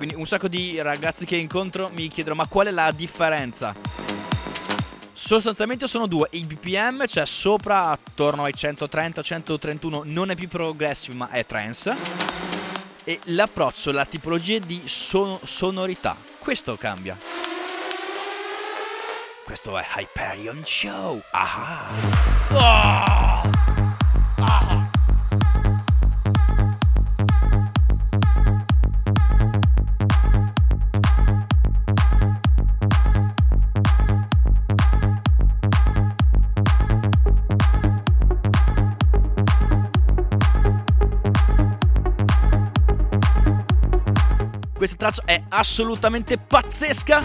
Quindi 0.00 0.16
un 0.16 0.24
sacco 0.24 0.48
di 0.48 0.80
ragazzi 0.80 1.26
che 1.26 1.36
incontro 1.36 1.90
mi 1.92 2.08
chiedono 2.08 2.36
ma 2.36 2.46
qual 2.46 2.68
è 2.68 2.70
la 2.70 2.90
differenza? 2.90 3.74
Sostanzialmente 5.12 5.86
sono 5.86 6.06
due, 6.06 6.26
il 6.30 6.46
BPM, 6.46 7.06
cioè 7.06 7.26
sopra 7.26 7.88
attorno 7.88 8.44
ai 8.44 8.54
130-131 8.56 10.00
non 10.04 10.30
è 10.30 10.36
più 10.36 10.48
progressive 10.48 11.14
ma 11.18 11.28
è 11.28 11.44
trance. 11.44 11.94
E 13.04 13.20
l'approccio, 13.24 13.92
la 13.92 14.06
tipologia 14.06 14.58
di 14.58 14.80
son- 14.86 15.38
sonorità, 15.42 16.16
questo 16.38 16.76
cambia. 16.76 17.14
Questo 19.44 19.76
è 19.76 19.84
Hyperion 19.96 20.62
Show. 20.64 21.20
Ah! 21.30 21.88
Ah! 22.52 23.29
Traccia 45.00 45.22
è 45.24 45.42
assolutamente 45.48 46.36
pazzesca. 46.36 47.22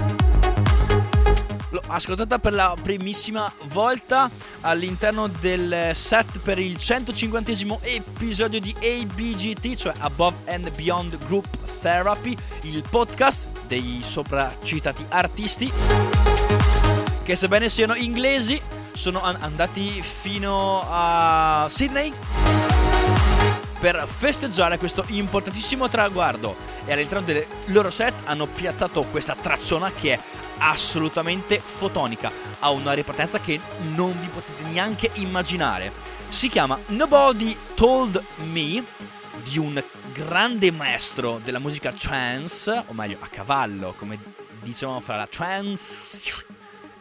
L'ho 1.71 1.81
ascoltata 1.87 2.39
per 2.39 2.53
la 2.53 2.73
primissima 2.81 3.51
volta 3.65 4.31
all'interno 4.61 5.27
del 5.27 5.89
set 5.93 6.39
per 6.39 6.57
il 6.57 6.77
150 6.77 7.51
episodio 7.81 8.61
di 8.61 8.73
ABGT, 8.77 9.75
cioè 9.75 9.93
Above 9.97 10.37
and 10.45 10.71
Beyond 10.71 11.17
Group 11.25 11.47
Therapy, 11.81 12.37
il 12.61 12.81
podcast 12.89 13.47
dei 13.67 13.99
sopra 14.01 14.55
citati 14.63 15.05
artisti, 15.09 15.69
che 17.23 17.35
sebbene 17.35 17.67
siano 17.67 17.93
inglesi, 17.95 18.61
sono 18.93 19.21
an- 19.21 19.37
andati 19.41 20.01
fino 20.01 20.81
a 20.89 21.65
Sydney 21.67 22.13
per 23.85 24.07
festeggiare 24.07 24.79
questo 24.79 25.05
importantissimo 25.09 25.87
traguardo 25.87 26.55
e 26.85 26.91
all'interno 26.91 27.23
del 27.23 27.45
loro 27.65 27.91
set 27.91 28.15
hanno 28.23 28.47
piazzato 28.47 29.03
questa 29.03 29.35
tracciona 29.35 29.91
che 29.91 30.13
è 30.13 30.19
assolutamente 30.57 31.59
fotonica, 31.59 32.31
ha 32.61 32.71
una 32.71 32.93
ripartenza 32.93 33.39
che 33.39 33.59
non 33.93 34.19
vi 34.19 34.25
potete 34.25 34.63
neanche 34.71 35.11
immaginare. 35.15 35.91
Si 36.29 36.49
chiama 36.49 36.79
Nobody 36.87 37.55
Told 37.75 38.23
Me 38.45 38.83
di 39.43 39.59
un 39.59 39.83
grande 40.13 40.71
maestro 40.71 41.39
della 41.43 41.59
musica 41.59 41.91
trance, 41.91 42.85
o 42.87 42.93
meglio 42.93 43.17
a 43.19 43.27
cavallo, 43.27 43.93
come 43.93 44.17
dicevamo 44.63 44.99
fra 44.99 45.15
la 45.15 45.27
trance 45.27 46.43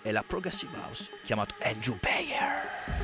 e 0.02 0.12
la 0.12 0.22
progressive 0.22 0.76
house, 0.76 1.08
chiamato 1.22 1.54
Andrew 1.62 1.96
Bayer. 1.98 3.03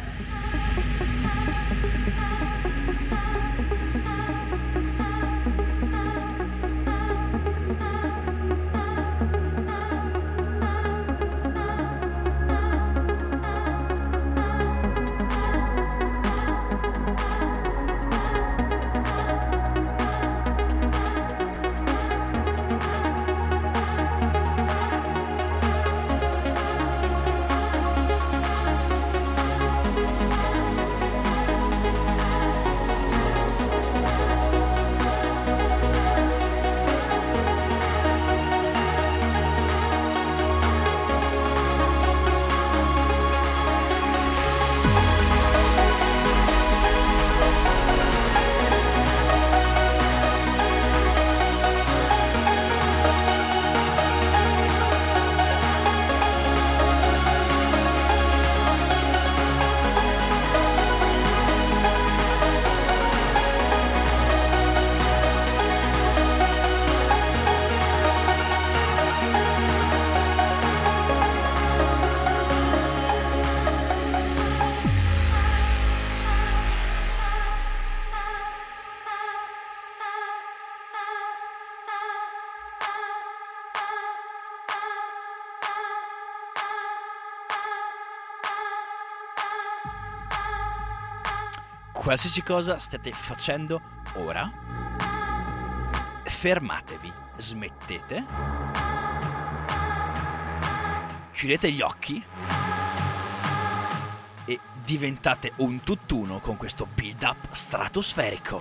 Qualsiasi 92.11 92.43
cosa 92.43 92.77
state 92.79 93.13
facendo 93.13 93.81
ora, 94.15 94.51
fermatevi, 96.25 97.13
smettete, 97.37 98.25
chiudete 101.31 101.71
gli 101.71 101.81
occhi 101.81 102.21
e 104.45 104.59
diventate 104.85 105.53
un 105.59 105.85
tutt'uno 105.85 106.41
con 106.41 106.57
questo 106.57 106.85
build 106.93 107.23
up 107.23 107.53
stratosferico. 107.53 108.61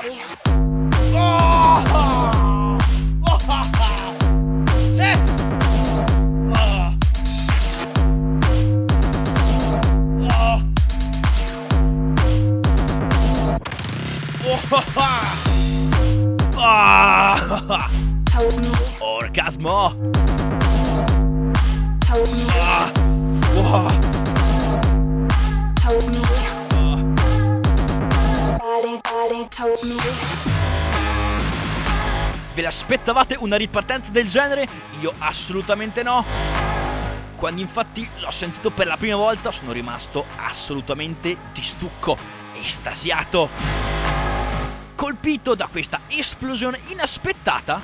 Yeah. 0.00 0.41
Ve 33.02 33.08
l'aspettavate 33.08 33.36
una 33.40 33.56
ripartenza 33.56 34.10
del 34.12 34.28
genere? 34.28 34.68
Io 35.00 35.12
assolutamente 35.18 36.04
no. 36.04 36.24
Quando 37.34 37.60
infatti 37.60 38.08
l'ho 38.20 38.30
sentito 38.30 38.70
per 38.70 38.86
la 38.86 38.96
prima 38.96 39.16
volta 39.16 39.50
sono 39.50 39.72
rimasto 39.72 40.24
assolutamente 40.36 41.36
di 41.52 41.62
stucco, 41.62 42.16
estasiato. 42.62 43.48
Colpito 44.94 45.56
da 45.56 45.66
questa 45.66 46.02
esplosione 46.06 46.78
inaspettata 46.90 47.80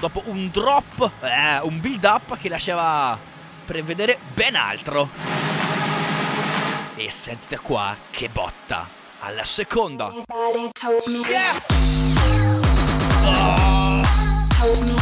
dopo 0.00 0.22
un 0.26 0.50
drop, 0.50 1.08
eh, 1.20 1.60
un 1.62 1.80
build 1.80 2.02
up 2.02 2.36
che 2.36 2.48
lasciava 2.48 3.16
prevedere 3.64 4.18
ben 4.34 4.56
altro. 4.56 5.08
E 6.96 7.10
sentite 7.12 7.58
qua 7.58 7.94
che 8.10 8.28
botta 8.28 8.88
alla 9.20 9.44
seconda. 9.44 10.12
Yeah! 11.28 12.15
Told 14.56 14.80
me. 14.80 14.96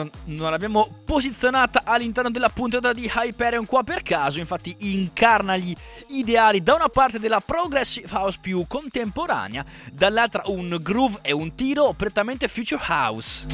Non, 0.00 0.10
non 0.24 0.50
l'abbiamo 0.50 0.88
posizionata 1.04 1.82
all'interno 1.84 2.30
della 2.30 2.48
puntata 2.48 2.92
di 2.92 3.10
Hyperion 3.12 3.66
qua 3.66 3.82
per 3.82 4.02
caso, 4.02 4.38
infatti 4.38 4.74
incarna 4.80 5.56
gli 5.56 5.74
ideali 6.08 6.62
da 6.62 6.74
una 6.74 6.88
parte 6.88 7.18
della 7.18 7.40
progressive 7.40 8.08
house 8.10 8.38
più 8.40 8.64
contemporanea, 8.66 9.64
dall'altra 9.92 10.42
un 10.46 10.76
groove 10.80 11.18
e 11.22 11.32
un 11.32 11.54
tiro 11.54 11.92
prettamente 11.92 12.48
future 12.48 12.82
house. 12.88 13.46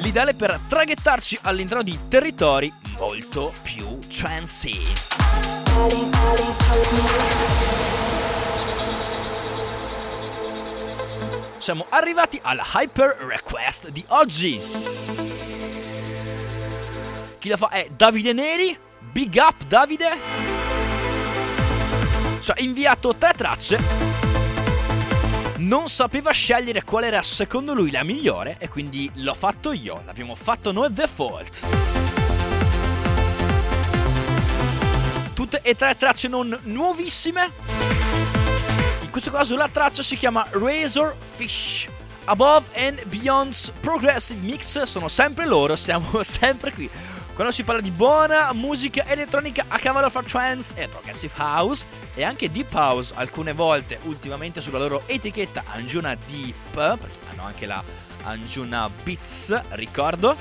L'ideale 0.00 0.34
per 0.34 0.58
traghettarci 0.66 1.38
all'interno 1.42 1.82
di 1.82 1.98
territori 2.08 2.72
molto 2.98 3.52
più 3.62 3.98
trancy. 4.08 4.80
Siamo 11.60 11.84
arrivati 11.90 12.40
alla 12.42 12.64
Hyper 12.74 13.18
Request 13.28 13.90
di 13.90 14.02
oggi. 14.08 14.58
Chi 17.38 17.48
la 17.50 17.58
fa 17.58 17.68
è 17.68 17.90
Davide 17.94 18.32
Neri. 18.32 18.74
Big 18.98 19.34
up 19.36 19.64
Davide. 19.66 20.08
Ci 22.40 22.50
ha 22.50 22.54
inviato 22.60 23.14
tre 23.14 23.34
tracce. 23.36 23.78
Non 25.58 25.88
sapeva 25.88 26.30
scegliere 26.30 26.82
qual 26.82 27.04
era 27.04 27.20
secondo 27.20 27.74
lui 27.74 27.90
la 27.90 28.04
migliore 28.04 28.56
e 28.58 28.68
quindi 28.68 29.10
l'ho 29.16 29.34
fatto 29.34 29.72
io. 29.72 30.00
L'abbiamo 30.06 30.34
fatto 30.34 30.72
noi 30.72 30.90
default. 30.90 31.60
Tutte 35.34 35.60
e 35.60 35.76
tre 35.76 35.94
tracce 35.94 36.26
non 36.26 36.58
nuovissime, 36.62 37.50
questo 39.10 39.30
caso 39.30 39.56
la 39.56 39.68
traccia 39.68 40.02
si 40.02 40.16
chiama 40.16 40.46
Razor 40.50 41.16
Fish. 41.36 41.88
Above 42.24 42.66
and 42.76 43.04
Beyond's 43.06 43.72
Progressive 43.80 44.40
Mix 44.40 44.82
sono 44.82 45.08
sempre 45.08 45.46
loro, 45.46 45.74
siamo 45.76 46.22
sempre 46.22 46.72
qui. 46.72 46.88
Quando 47.34 47.52
si 47.52 47.64
parla 47.64 47.80
di 47.80 47.90
buona 47.90 48.52
musica 48.52 49.06
elettronica 49.06 49.64
a 49.68 49.78
cavallo 49.78 50.10
fra 50.10 50.22
trance 50.22 50.74
e 50.76 50.88
progressive 50.88 51.32
house 51.38 51.84
e 52.14 52.22
anche 52.22 52.50
deep 52.50 52.72
house 52.74 53.12
alcune 53.16 53.52
volte 53.52 53.98
ultimamente 54.02 54.60
sulla 54.60 54.78
loro 54.78 55.02
etichetta 55.06 55.64
Anjuna 55.66 56.14
Deep, 56.26 56.74
perché 56.74 57.18
hanno 57.30 57.44
anche 57.44 57.66
la 57.66 57.82
Anjuna 58.24 58.90
Beats, 59.02 59.58
ricordo. 59.70 60.36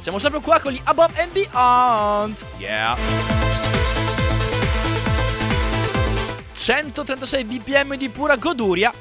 Siamo 0.00 0.18
sempre 0.18 0.40
qua 0.40 0.60
con 0.60 0.72
gli 0.72 0.80
Above 0.84 1.20
and 1.20 1.32
Beyond. 1.32 2.44
Yeah. 2.58 3.57
136 6.58 7.44
bpm 7.44 7.96
di 7.96 8.08
pura 8.08 8.36
goduria. 8.36 8.92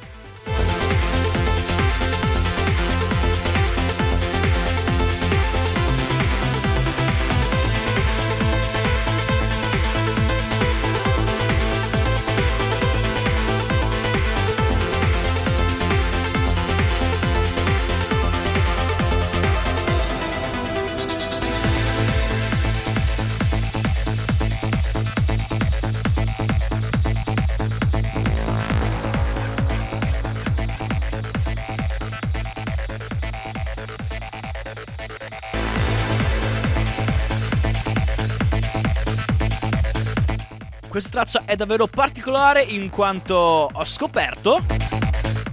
Traccia 41.17 41.45
è 41.45 41.55
davvero 41.55 41.87
particolare 41.87 42.61
in 42.61 42.91
quanto 42.91 43.33
ho 43.73 43.85
scoperto, 43.85 44.63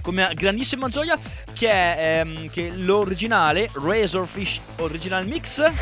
con 0.02 0.14
mia 0.14 0.30
grandissima 0.34 0.88
gioia, 0.88 1.18
che, 1.54 1.70
è, 1.70 2.18
ehm, 2.18 2.50
che 2.50 2.70
l'originale 2.70 3.70
Razorfish 3.72 4.60
Original 4.80 5.26
Mix 5.26 5.62
è 5.62 5.72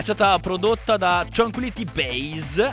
stata 0.00 0.38
prodotta 0.38 0.96
da 0.96 1.26
Tranquility 1.28 1.84
Base. 1.84 2.72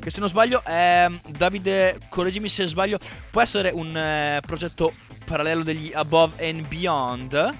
Che 0.00 0.10
se 0.10 0.18
non 0.18 0.28
sbaglio 0.28 0.64
è 0.64 1.06
Davide, 1.28 1.96
correggimi 2.08 2.48
se 2.48 2.66
sbaglio, 2.66 2.98
può 3.30 3.40
essere 3.40 3.70
un 3.72 3.96
eh, 3.96 4.40
progetto 4.44 4.92
parallelo 5.24 5.62
degli 5.62 5.92
Above 5.94 6.44
and 6.44 6.66
Beyond. 6.66 7.54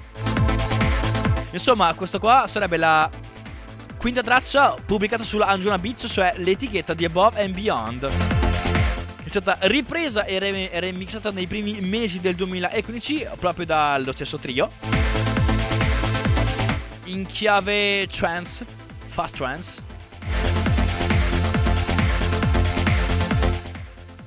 Insomma, 1.52 1.94
questo 1.94 2.18
qua 2.18 2.48
sarebbe 2.48 2.76
la 2.78 3.08
quinta 3.98 4.22
traccia 4.22 4.76
pubblicata 4.84 5.24
sulla 5.24 5.46
Anjuna 5.46 5.78
Beats, 5.78 6.06
cioè 6.08 6.34
l'etichetta 6.36 6.94
di 6.94 7.04
Above 7.04 7.42
and 7.42 7.52
Beyond. 7.52 8.10
È 9.24 9.28
stata 9.28 9.58
ripresa 9.62 10.24
e 10.24 10.38
re- 10.38 10.70
remixata 10.80 11.30
nei 11.30 11.46
primi 11.46 11.80
mesi 11.80 12.20
del 12.20 12.34
2015 12.34 13.28
proprio 13.38 13.66
dallo 13.66 14.12
stesso 14.12 14.38
trio. 14.38 14.70
In 17.04 17.26
chiave 17.26 18.06
trance, 18.06 18.64
fast 19.06 19.34
trance. 19.34 19.82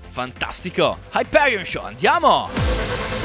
Fantastico! 0.10 0.98
Hyperion 1.14 1.64
Show, 1.64 1.86
andiamo! 1.86 3.21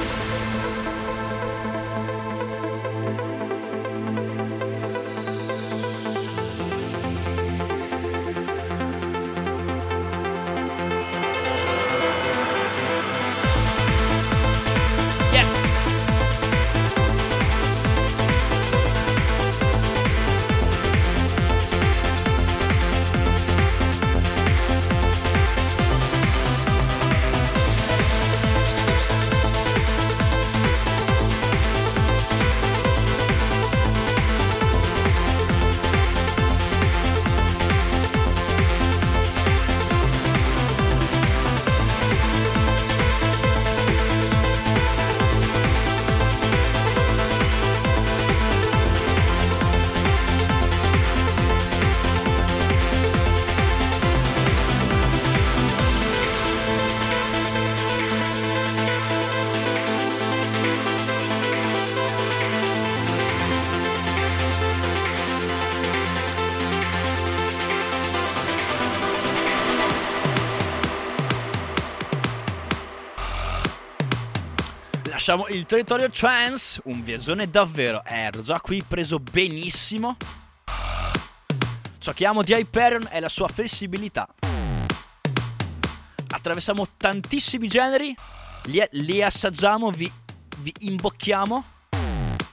Lasciamo 75.29 75.53
il 75.53 75.65
territorio 75.67 76.09
trance, 76.09 76.81
un 76.85 77.03
viaggione 77.03 77.51
davvero. 77.51 78.01
Ero 78.05 78.43
già 78.43 78.61
qui 78.61 78.85
preso 78.87 79.19
benissimo. 79.19 80.17
Ciò 81.99 82.12
che 82.12 82.25
amo 82.25 82.45
di 82.45 82.53
Hyperion 82.53 83.09
è 83.11 83.19
la 83.19 83.29
sua 83.29 83.49
flessibilità. 83.49 84.29
Attraversiamo 86.29 86.87
tantissimi 86.97 87.67
generi, 87.67 88.15
li, 88.67 88.81
li 88.93 89.21
assaggiamo, 89.21 89.91
vi, 89.91 90.09
vi 90.59 90.73
imbocchiamo 90.79 91.65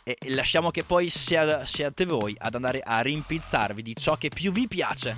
e 0.04 0.18
lasciamo 0.30 0.72
che 0.72 0.84
poi 0.84 1.12
sia- 1.12 1.68
siate 1.68 2.08
voi 2.08 2.36
ad 2.40 2.56
andare 2.56 2.82
a 2.84 3.02
rimpizzarvi 3.02 3.84
di 3.84 3.96
ciò 3.96 4.16
che 4.16 4.30
più 4.30 4.52
vi 4.52 4.68
piace. 4.68 5.18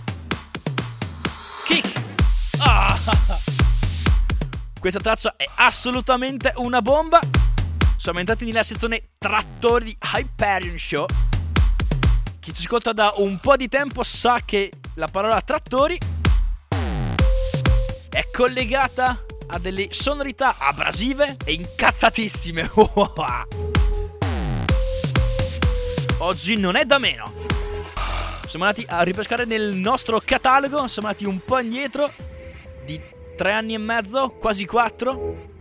Kick! 1.64 2.02
Ah! 2.58 2.98
Questa 4.78 5.00
traccia 5.00 5.36
è 5.38 5.50
assolutamente 5.56 6.52
una 6.58 6.82
bomba. 6.82 7.45
Siamo 7.98 8.20
entrati 8.20 8.46
nella 8.46 8.62
sezione 8.62 9.02
trattori 9.18 9.86
di 9.86 9.98
Hyperion 10.14 10.78
Show. 10.78 11.06
Chi 12.40 12.54
ci 12.54 12.62
ascolta 12.62 12.94
da 12.94 13.14
un 13.18 13.40
po' 13.40 13.56
di 13.56 13.68
tempo 13.68 14.04
sa 14.04 14.42
che 14.46 14.72
la 14.96 15.08
parola 15.08 15.42
trattori 15.42 15.98
è 18.10 18.30
collegata 18.32 19.26
a 19.48 19.58
delle 19.60 19.88
sonorità 19.92 20.58
abrasive 20.60 21.38
e 21.46 21.54
incazzatissime. 21.54 22.70
Oggi 26.20 26.58
non 26.58 26.76
è 26.76 26.86
da 26.86 27.00
meno. 27.00 27.32
Siamo 28.46 28.66
andati 28.66 28.86
a 28.88 29.02
ripescare 29.02 29.46
nel 29.46 29.74
nostro 29.74 30.22
catalogo, 30.24 30.88
siamo 30.88 31.08
andati 31.08 31.26
un 31.26 31.40
po' 31.44 31.60
indietro 31.60 32.12
di 32.86 33.02
tre 33.36 33.54
anni 33.54 33.74
e 33.74 33.80
mezzo, 33.80 34.30
quasi 34.30 34.66
quattro. 34.66 35.54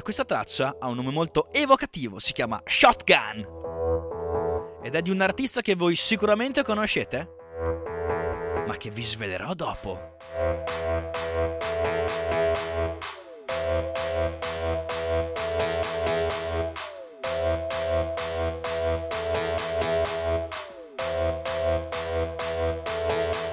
E 0.00 0.02
questa 0.02 0.24
traccia 0.24 0.76
ha 0.80 0.86
un 0.86 0.96
nome 0.96 1.10
molto 1.10 1.52
evocativo, 1.52 2.18
si 2.18 2.32
chiama 2.32 2.58
Shotgun. 2.64 3.46
Ed 4.82 4.94
è 4.94 5.02
di 5.02 5.10
un 5.10 5.20
artista 5.20 5.60
che 5.60 5.74
voi 5.74 5.94
sicuramente 5.94 6.62
conoscete, 6.62 7.28
ma 8.66 8.74
che 8.78 8.88
vi 8.88 9.04
svelerò 9.04 9.52
dopo. 9.52 10.16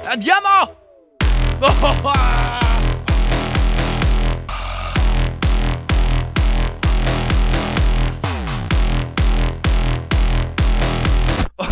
Andiamo! 0.06 0.76
Oh, 1.60 2.10
ah! 2.14 2.47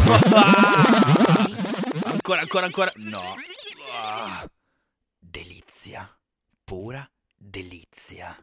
Ancora, 2.05 2.41
ancora, 2.41 2.65
ancora. 2.65 2.91
No. 2.95 3.35
Delizia. 5.19 6.09
Pura 6.63 7.07
delizia. 7.37 8.35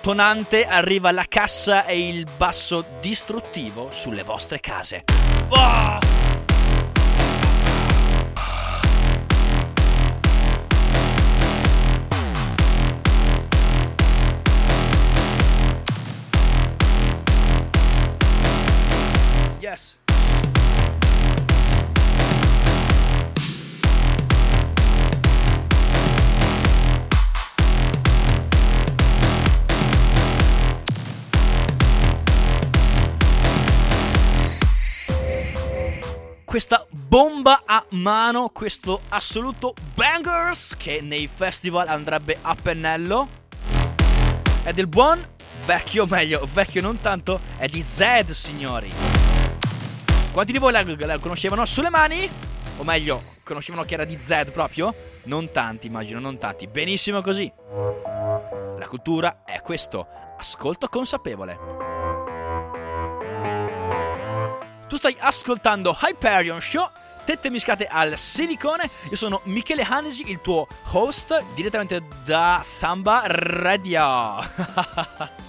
Tonante 0.00 0.64
arriva 0.64 1.10
la 1.10 1.24
cassa 1.28 1.84
e 1.84 2.08
il 2.08 2.26
basso 2.36 2.84
distruttivo 3.00 3.90
sulle 3.90 4.22
vostre 4.22 4.60
case. 4.60 5.04
Ah! 5.50 6.09
A 37.72 37.86
mano, 37.90 38.48
questo 38.48 39.02
assoluto 39.10 39.74
bangers 39.94 40.74
che 40.76 41.00
nei 41.02 41.28
festival 41.32 41.86
andrebbe 41.86 42.36
a 42.42 42.56
pennello 42.60 43.28
è 44.64 44.72
del 44.72 44.88
buon 44.88 45.24
vecchio, 45.64 46.04
meglio, 46.06 46.48
vecchio 46.52 46.80
non 46.80 46.98
tanto, 47.00 47.38
è 47.58 47.68
di 47.68 47.80
Zed, 47.80 48.30
signori. 48.30 48.90
Quanti 50.32 50.50
di 50.50 50.58
voi 50.58 50.72
la, 50.72 50.82
la 50.82 51.18
conoscevano 51.18 51.64
sulle 51.64 51.90
mani? 51.90 52.28
O 52.78 52.82
meglio, 52.82 53.22
conoscevano 53.44 53.84
che 53.84 53.94
era 53.94 54.04
di 54.04 54.18
Zed 54.20 54.50
proprio? 54.50 54.92
Non 55.24 55.52
tanti, 55.52 55.86
immagino, 55.86 56.18
non 56.18 56.38
tanti. 56.38 56.66
Benissimo 56.66 57.22
così. 57.22 57.52
La 58.78 58.86
cultura 58.88 59.44
è 59.44 59.60
questo, 59.60 60.08
ascolto 60.36 60.88
consapevole. 60.88 61.58
Tu 64.88 64.96
stai 64.96 65.16
ascoltando 65.20 65.96
Hyperion 66.02 66.60
Show, 66.60 66.90
tette 67.24 67.50
miscate 67.50 67.86
al 67.86 68.18
silicone. 68.18 68.90
Io 69.10 69.16
sono 69.16 69.40
Michele 69.44 69.82
Hanesi, 69.82 70.30
il 70.30 70.40
tuo 70.40 70.66
host, 70.92 71.42
direttamente 71.54 72.02
da 72.24 72.60
Samba 72.64 73.22
Radio. 73.26 74.38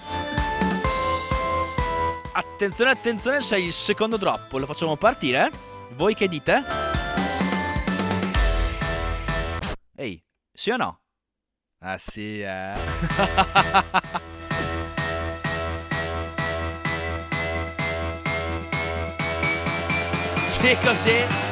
attenzione, 2.34 2.92
attenzione, 2.92 3.42
sei 3.42 3.66
il 3.66 3.74
secondo 3.74 4.18
drop. 4.18 4.52
Lo 4.54 4.66
facciamo 4.66 4.96
partire? 4.96 5.52
Voi 5.96 6.14
che 6.14 6.28
dite? 6.28 6.64
Ehi, 9.96 10.24
sì 10.52 10.70
o 10.72 10.78
no? 10.78 11.02
Ah 11.80 11.98
sì, 11.98 12.42
eh. 12.42 12.74
sì, 20.46 20.78
così. 20.84 21.51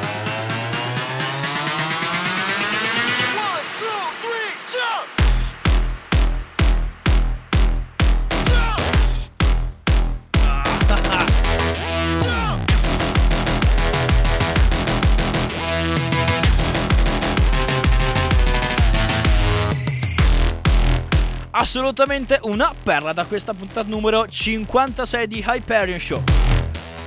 Assolutamente 21.52 22.38
una 22.42 22.72
perla 22.80 23.12
da 23.12 23.24
questa 23.24 23.54
puntata 23.54 23.88
numero 23.88 24.26
56 24.28 25.26
di 25.26 25.44
Hyperion 25.44 25.98
Show. 25.98 26.22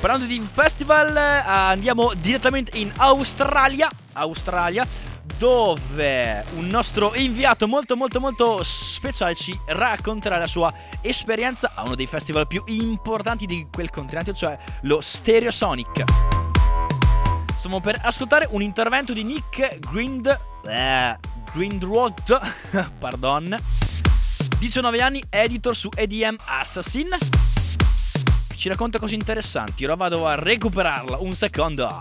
Parlando 0.01 0.25
di 0.25 0.37
festival, 0.41 1.15
eh, 1.15 1.41
andiamo 1.45 2.11
direttamente 2.17 2.77
in 2.77 2.91
Australia. 2.97 3.89
Australia, 4.11 4.85
dove 5.37 6.43
un 6.55 6.67
nostro 6.67 7.15
inviato 7.15 7.69
molto 7.69 7.95
molto 7.95 8.19
molto 8.19 8.63
speciale 8.63 9.33
ci 9.33 9.57
racconterà 9.67 10.37
la 10.37 10.47
sua 10.47 10.73
esperienza 10.99 11.71
a 11.73 11.83
uno 11.83 11.95
dei 11.95 12.05
festival 12.05 12.45
più 12.45 12.61
importanti 12.65 13.45
di 13.45 13.65
quel 13.71 13.89
continente, 13.89 14.33
cioè 14.33 14.57
lo 14.81 14.99
Stereosonic. 14.99 16.03
Stiamo 17.55 17.79
per 17.79 17.97
ascoltare 18.03 18.45
un 18.51 18.61
intervento 18.61 19.13
di 19.13 19.23
Nick 19.23 19.79
Grind, 19.79 20.37
eh, 20.67 21.17
Grindrod, 21.53 22.41
pardon, 22.99 23.57
19 24.63 25.01
anni, 25.01 25.21
editor 25.29 25.75
su 25.75 25.89
EDM 25.93 26.37
Assassin. 26.45 27.09
Ci 28.55 28.69
racconta 28.69 28.97
cose 28.97 29.13
interessanti. 29.13 29.83
Ora 29.83 29.95
vado 29.95 30.25
a 30.25 30.35
recuperarla. 30.35 31.17
Un 31.17 31.35
secondo. 31.35 31.99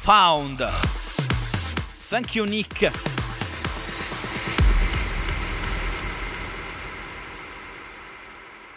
Found. 0.00 0.68
Thank 2.08 2.34
you, 2.34 2.44
Nick. 2.46 3.19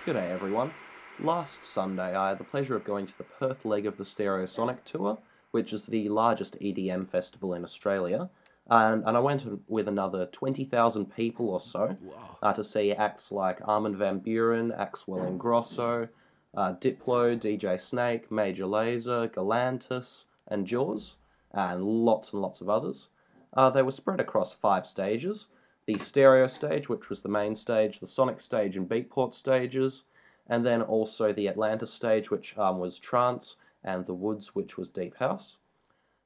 G'day 0.05 0.31
everyone. 0.31 0.73
Last 1.21 1.63
Sunday 1.63 2.13
I 2.13 2.27
had 2.27 2.37
the 2.37 2.43
pleasure 2.43 2.75
of 2.75 2.83
going 2.83 3.07
to 3.07 3.17
the 3.17 3.23
Perth 3.23 3.63
leg 3.63 3.85
of 3.85 3.95
the 3.95 4.03
Stereosonic 4.03 4.83
Tour, 4.83 5.17
which 5.51 5.71
is 5.71 5.85
the 5.85 6.09
largest 6.09 6.59
EDM 6.59 7.09
festival 7.09 7.53
in 7.53 7.63
Australia. 7.63 8.29
And, 8.69 9.05
and 9.05 9.15
I 9.15 9.21
went 9.21 9.45
with 9.69 9.87
another 9.87 10.25
20,000 10.25 11.05
people 11.15 11.49
or 11.49 11.61
so 11.61 11.95
uh, 12.41 12.51
to 12.51 12.65
see 12.65 12.91
acts 12.91 13.31
like 13.31 13.65
Armin 13.65 13.95
Van 13.95 14.19
Buren, 14.19 14.73
Axwell 14.73 15.25
Ingrosso, 15.25 16.09
uh, 16.53 16.73
Diplo, 16.73 17.39
DJ 17.39 17.79
Snake, 17.79 18.29
Major 18.29 18.65
Lazer, 18.65 19.29
Galantis, 19.33 20.25
and 20.49 20.67
Jaws, 20.67 21.15
and 21.53 21.81
lots 21.81 22.33
and 22.33 22.41
lots 22.41 22.59
of 22.59 22.67
others. 22.67 23.07
Uh, 23.53 23.69
they 23.69 23.81
were 23.81 23.91
spread 23.91 24.19
across 24.19 24.51
five 24.51 24.85
stages 24.85 25.45
the 25.85 25.97
stereo 25.99 26.47
stage, 26.47 26.89
which 26.89 27.09
was 27.09 27.21
the 27.21 27.29
main 27.29 27.55
stage, 27.55 27.99
the 27.99 28.07
sonic 28.07 28.39
stage 28.39 28.77
and 28.77 28.87
beatport 28.87 29.33
stages, 29.33 30.03
and 30.47 30.65
then 30.65 30.81
also 30.81 31.33
the 31.33 31.47
Atlanta 31.47 31.87
stage, 31.87 32.29
which 32.31 32.57
um, 32.57 32.79
was 32.79 32.97
trance, 32.99 33.55
and 33.83 34.05
the 34.05 34.13
Woods, 34.13 34.55
which 34.55 34.77
was 34.77 34.89
deep 34.89 35.17
house. 35.17 35.57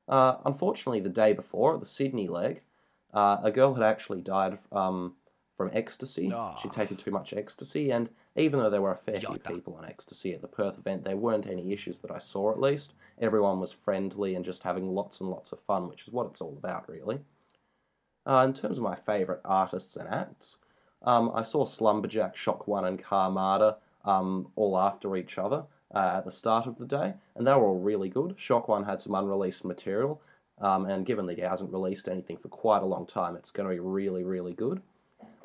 Uh, 0.08 0.38
unfortunately, 0.46 1.00
the 1.00 1.10
day 1.10 1.34
before, 1.34 1.78
the 1.78 1.86
Sydney 1.86 2.28
leg, 2.28 2.62
uh, 3.14 3.38
a 3.44 3.52
girl 3.52 3.74
had 3.74 3.84
actually 3.84 4.22
died 4.22 4.60
um, 4.72 5.16
from 5.58 5.72
ecstasy. 5.74 6.32
Ah. 6.34 6.58
She'd 6.62 6.72
taken 6.72 6.98
too 6.98 7.12
much 7.12 7.34
ecstasy, 7.34 7.92
and 7.92 8.10
even 8.36 8.60
though 8.60 8.70
there 8.70 8.82
were 8.82 8.92
a 8.92 8.98
fair 8.98 9.18
few 9.18 9.40
people 9.40 9.76
on 9.76 9.86
ecstasy 9.86 10.34
at 10.34 10.42
the 10.42 10.48
Perth 10.48 10.78
event, 10.78 11.04
there 11.04 11.18
weren't 11.18 11.48
any 11.48 11.74
issues 11.74 11.98
that 12.00 12.12
I 12.12 12.20
saw 12.20 12.52
at 12.52 12.62
least. 12.62 12.94
Everyone 13.20 13.60
was 13.60 13.72
friendly 13.72 14.36
and 14.36 14.46
just 14.46 14.62
having 14.62 14.94
lots 14.94 15.20
and 15.20 15.30
lots 15.30 15.52
of 15.52 15.60
fun, 15.62 15.90
which 15.90 16.08
is 16.08 16.14
what 16.14 16.28
it's 16.28 16.42
all 16.42 16.56
about, 16.58 16.88
really. 16.88 17.20
Uh, 18.28 18.44
in 18.44 18.54
terms 18.54 18.78
of 18.78 18.84
my 18.84 18.96
favourite 18.96 19.40
artists 19.46 19.96
and 19.96 20.10
acts, 20.10 20.58
um, 21.04 21.32
I 21.34 21.44
saw 21.44 21.66
Slumberjack, 21.66 22.36
Shock 22.36 22.68
One, 22.68 22.86
and 22.86 23.02
Karmada 23.02 23.78
um, 24.04 24.48
all 24.56 24.78
after 24.78 25.16
each 25.16 25.38
other 25.38 25.64
uh, 25.96 26.16
at 26.18 26.26
the 26.26 26.32
start 26.32 26.68
of 26.68 26.78
the 26.78 26.86
day, 26.86 27.14
and 27.36 27.48
they 27.48 27.52
were 27.54 27.68
all 27.68 27.80
really 27.80 28.10
good. 28.10 28.36
Shock 28.38 28.68
One 28.68 28.84
had 28.84 29.00
some 29.00 29.16
unreleased 29.16 29.64
material, 29.64 30.22
um, 30.60 30.86
and 30.86 31.06
given 31.06 31.26
that 31.28 31.38
he 31.38 31.44
hasn't 31.44 31.72
released 31.72 32.10
anything 32.10 32.38
for 32.38 32.50
quite 32.50 32.82
a 32.82 32.88
long 32.88 33.06
time, 33.06 33.36
it's 33.36 33.52
going 33.52 33.70
to 33.70 33.74
be 33.74 33.80
really, 33.80 34.24
really 34.24 34.54
good. 34.54 34.82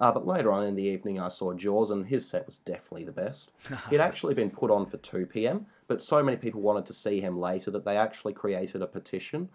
Uh, 0.00 0.10
but 0.10 0.26
later 0.26 0.50
on 0.50 0.64
in 0.64 0.74
the 0.74 0.82
evening, 0.82 1.20
I 1.20 1.28
saw 1.28 1.52
Jaws, 1.54 1.90
and 1.90 2.06
his 2.06 2.28
set 2.28 2.46
was 2.46 2.58
definitely 2.64 3.04
the 3.04 3.12
best. 3.12 3.52
He'd 3.90 4.00
actually 4.00 4.34
been 4.34 4.50
put 4.50 4.70
on 4.70 4.86
for 4.86 4.96
2 4.96 5.26
p.m., 5.26 5.66
but 5.86 6.02
so 6.02 6.22
many 6.22 6.36
people 6.36 6.60
wanted 6.60 6.86
to 6.86 6.94
see 6.94 7.20
him 7.20 7.38
later 7.38 7.70
that 7.70 7.84
they 7.84 7.96
actually 7.96 8.32
created 8.32 8.82
a 8.82 8.86
petition, 8.86 9.48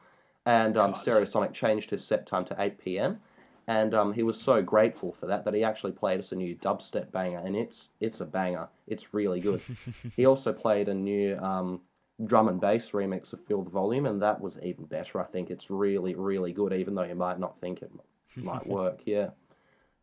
and 0.47 0.77
um, 0.77 0.93
Stereosonic 0.93 1.53
changed 1.53 1.89
his 1.89 2.05
set 2.05 2.25
time 2.25 2.45
to 2.45 2.55
8 2.57 2.79
p.m. 2.79 3.19
And 3.67 3.93
um, 3.93 4.13
he 4.13 4.23
was 4.23 4.39
so 4.39 4.61
grateful 4.61 5.11
for 5.11 5.25
that 5.25 5.43
that 5.43 5.53
he 5.53 5.61
actually 5.61 5.91
played 5.91 6.21
us 6.21 6.31
a 6.31 6.35
new 6.35 6.55
dubstep 6.55 7.11
banger, 7.11 7.39
and 7.39 7.53
it's 7.53 7.89
it's 7.99 8.21
a 8.21 8.25
banger. 8.25 8.69
It's 8.87 9.13
really 9.13 9.41
good. 9.41 9.61
he 10.15 10.25
also 10.25 10.53
played 10.53 10.87
a 10.87 10.93
new 10.93 11.37
um, 11.39 11.81
drum 12.25 12.47
and 12.47 12.61
bass 12.61 12.91
remix 12.91 13.33
of 13.33 13.43
Feel 13.45 13.61
the 13.61 13.69
Volume, 13.69 14.05
and 14.05 14.21
that 14.21 14.39
was 14.39 14.57
even 14.63 14.85
better. 14.85 15.19
I 15.19 15.25
think 15.25 15.49
it's 15.49 15.69
really 15.69 16.15
really 16.15 16.53
good, 16.53 16.71
even 16.71 16.95
though 16.95 17.03
you 17.03 17.15
might 17.15 17.39
not 17.39 17.59
think 17.59 17.81
it 17.81 17.91
might 18.37 18.65
work. 18.79 19.01
Yeah. 19.05 19.31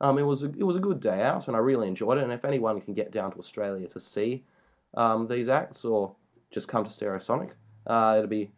Um, 0.02 0.18
it 0.18 0.24
was 0.24 0.42
a, 0.42 0.50
it 0.50 0.64
was 0.64 0.76
a 0.76 0.80
good 0.80 1.00
day 1.00 1.22
out, 1.22 1.48
and 1.48 1.56
I 1.56 1.60
really 1.60 1.88
enjoyed 1.88 2.18
it. 2.18 2.24
And 2.24 2.32
if 2.32 2.44
anyone 2.44 2.82
can 2.82 2.92
get 2.92 3.12
down 3.12 3.32
to 3.32 3.38
Australia 3.38 3.88
to 3.88 3.98
see 4.00 4.44
um, 4.92 5.26
these 5.26 5.48
acts 5.48 5.86
or 5.86 6.14
just 6.50 6.68
come 6.68 6.84
to 6.84 6.90
Stereosonic, 6.90 7.52
uh, 7.86 8.16
it'll 8.18 8.28
be 8.28 8.50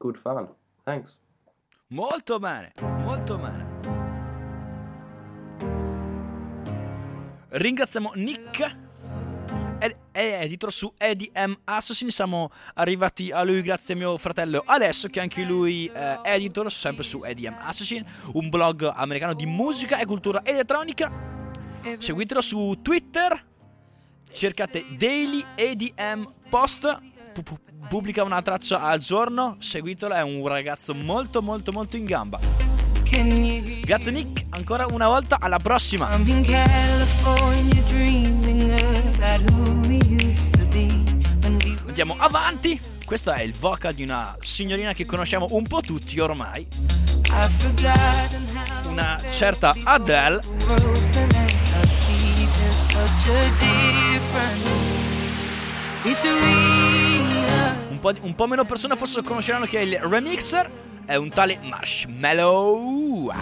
good 0.00 0.18
fun. 0.18 0.48
Thanks. 0.84 1.18
Molto 1.90 2.38
bene, 2.38 2.74
molto 2.82 3.38
bene. 3.38 3.66
Ringraziamo 7.48 8.12
Nick, 8.16 8.76
è 9.78 10.40
editor 10.42 10.70
su 10.70 10.92
EDM 10.98 11.60
Assassin. 11.64 12.10
Siamo 12.10 12.50
arrivati 12.74 13.30
a 13.30 13.42
lui 13.42 13.62
grazie 13.62 13.94
a 13.94 13.96
mio 13.96 14.18
fratello 14.18 14.62
Alessio, 14.66 15.08
che 15.08 15.18
anche 15.18 15.42
lui 15.44 15.86
è 15.86 16.20
editor 16.24 16.70
sempre 16.70 17.04
su 17.04 17.22
EDM 17.24 17.56
Assassin, 17.58 18.04
un 18.34 18.50
blog 18.50 18.92
americano 18.94 19.32
di 19.32 19.46
musica 19.46 19.98
e 19.98 20.04
cultura 20.04 20.44
elettronica. 20.44 21.10
Seguitelo 21.96 22.42
su 22.42 22.80
Twitter, 22.82 23.46
cercate 24.30 24.84
Daily 24.98 25.42
EDM 25.54 26.30
Post, 26.50 27.00
pu- 27.42 27.54
pu- 27.54 27.86
pubblica 27.88 28.22
una 28.22 28.42
traccia 28.42 28.80
al 28.80 28.98
giorno, 28.98 29.56
seguitelo, 29.58 30.14
è 30.14 30.22
un 30.22 30.46
ragazzo 30.46 30.94
molto 30.94 31.42
molto 31.42 31.72
molto 31.72 31.96
in 31.96 32.04
gamba. 32.04 32.38
Grazie 33.80 34.10
Nick, 34.12 34.44
ancora 34.50 34.86
una 34.86 35.08
volta, 35.08 35.38
alla 35.40 35.58
prossima! 35.58 36.14
I'm 36.14 36.28
in 36.28 36.44
California 36.44 37.82
dreaming 37.86 38.70
about 38.70 39.50
who 39.50 39.80
we 39.88 39.98
used 40.22 40.56
to 40.58 40.64
be 40.66 40.86
when 41.40 41.56
we 41.64 41.70
were 41.70 41.88
Andiamo 41.88 42.14
avanti! 42.18 42.80
Questo 43.04 43.32
è 43.32 43.40
il 43.40 43.54
vocal 43.54 43.94
di 43.94 44.02
una 44.02 44.36
signorina 44.40 44.92
che 44.92 45.06
conosciamo 45.06 45.48
un 45.52 45.66
po' 45.66 45.80
tutti 45.80 46.20
ormai, 46.20 46.66
una 48.84 49.20
certa 49.30 49.74
Adele. 49.82 50.42
worlds 50.66 51.10
that 51.12 51.32
I 51.32 51.48
see 52.04 52.46
there's 52.58 52.76
such 52.90 53.28
a 53.30 53.48
us. 56.04 56.97
Un 57.98 58.04
po', 58.04 58.12
di- 58.12 58.20
un 58.22 58.34
po' 58.36 58.46
meno 58.46 58.64
persone 58.64 58.94
forse 58.94 59.22
conosceranno 59.22 59.64
che 59.64 59.80
il 59.80 59.98
remixer 59.98 60.70
è 61.04 61.16
un 61.16 61.30
tale 61.30 61.58
Marshmallow. 61.62 63.32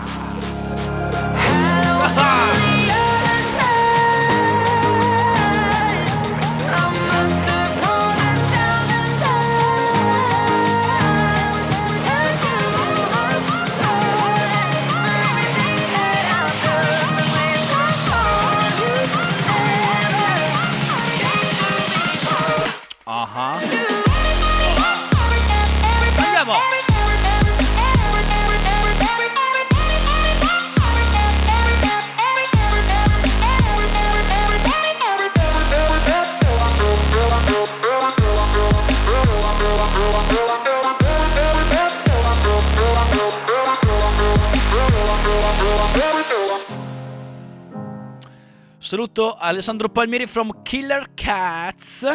Saluto 48.86 49.34
Alessandro 49.36 49.88
Palmieri 49.88 50.28
from 50.28 50.62
Killer 50.62 51.08
Cats. 51.12 52.06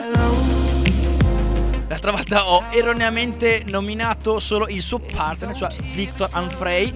L'altra 1.90 2.12
volta 2.12 2.50
ho 2.50 2.64
erroneamente 2.72 3.64
nominato 3.68 4.40
solo 4.40 4.70
il 4.70 4.82
suo 4.82 5.00
partner, 5.00 5.54
cioè 5.54 5.68
Victor 5.94 6.30
Anfrey. 6.32 6.94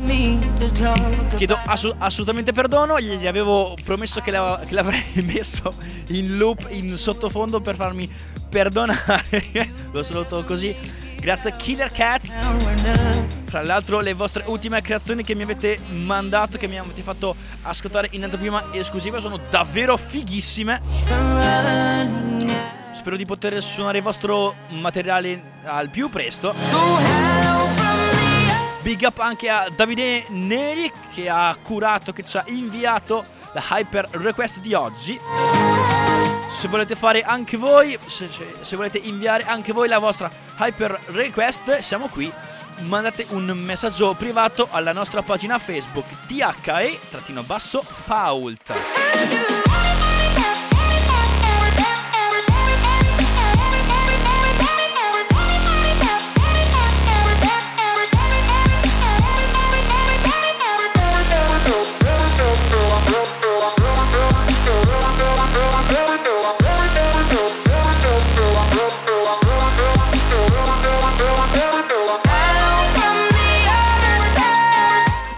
Chiedo 1.35 1.59
assu- 1.65 1.93
assolutamente 1.97 2.53
perdono, 2.53 3.01
gli 3.01 3.17
gli 3.17 3.27
avevo 3.27 3.75
promesso 3.83 4.21
che, 4.21 4.31
la- 4.31 4.61
che 4.65 4.73
l'avrei 4.73 5.03
messo 5.27 5.75
in 6.07 6.37
loop, 6.37 6.67
in 6.69 6.95
sottofondo 6.95 7.59
per 7.59 7.75
farmi 7.75 8.09
perdonare. 8.47 9.43
Lo 9.91 10.03
saluto 10.03 10.45
così. 10.45 11.03
Grazie 11.25 11.49
a 11.49 11.55
Killer 11.55 11.91
Cats. 11.91 12.37
Fra 13.45 13.63
l'altro 13.63 13.99
le 13.99 14.13
vostre 14.13 14.43
ultime 14.45 14.79
creazioni 14.83 15.23
che 15.23 15.33
mi 15.33 15.41
avete 15.41 15.79
mandato, 16.03 16.59
che 16.59 16.67
mi 16.67 16.77
avete 16.77 17.01
fatto 17.01 17.35
ascoltare 17.63 18.09
in 18.11 18.23
anteprima 18.23 18.65
esclusiva 18.73 19.19
sono 19.19 19.39
davvero 19.49 19.97
fighissime. 19.97 20.81
Spero 22.93 23.15
di 23.15 23.25
poter 23.25 23.59
suonare 23.63 23.97
il 23.97 24.03
vostro 24.03 24.53
materiale 24.67 25.41
al 25.63 25.89
più 25.89 26.09
presto. 26.09 26.53
Big 28.83 29.01
up 29.01 29.17
anche 29.17 29.49
a 29.49 29.67
Davide 29.75 30.25
Neri 30.29 30.91
che 31.11 31.27
ha 31.27 31.57
curato, 31.59 32.13
che 32.13 32.23
ci 32.23 32.37
ha 32.37 32.43
inviato 32.49 33.25
la 33.51 33.63
hyper 33.71 34.09
request 34.11 34.59
di 34.59 34.75
oggi. 34.75 35.19
Se 36.47 36.67
volete 36.67 36.93
fare 36.93 37.23
anche 37.23 37.57
voi, 37.57 37.97
se, 38.05 38.27
se- 38.27 38.57
se 38.61 38.75
volete 38.75 38.99
inviare 38.99 39.43
anche 39.45 39.73
voi 39.73 39.87
la 39.87 39.97
vostra 39.97 40.44
hyper 40.59 40.99
request, 41.07 41.79
siamo 41.79 42.07
qui. 42.07 42.31
Mandate 42.79 43.25
un 43.29 43.45
messaggio 43.45 44.13
privato 44.13 44.67
alla 44.71 44.91
nostra 44.91 45.21
pagina 45.21 45.57
Facebook 45.59 46.05
THE-Fault. 46.27 46.53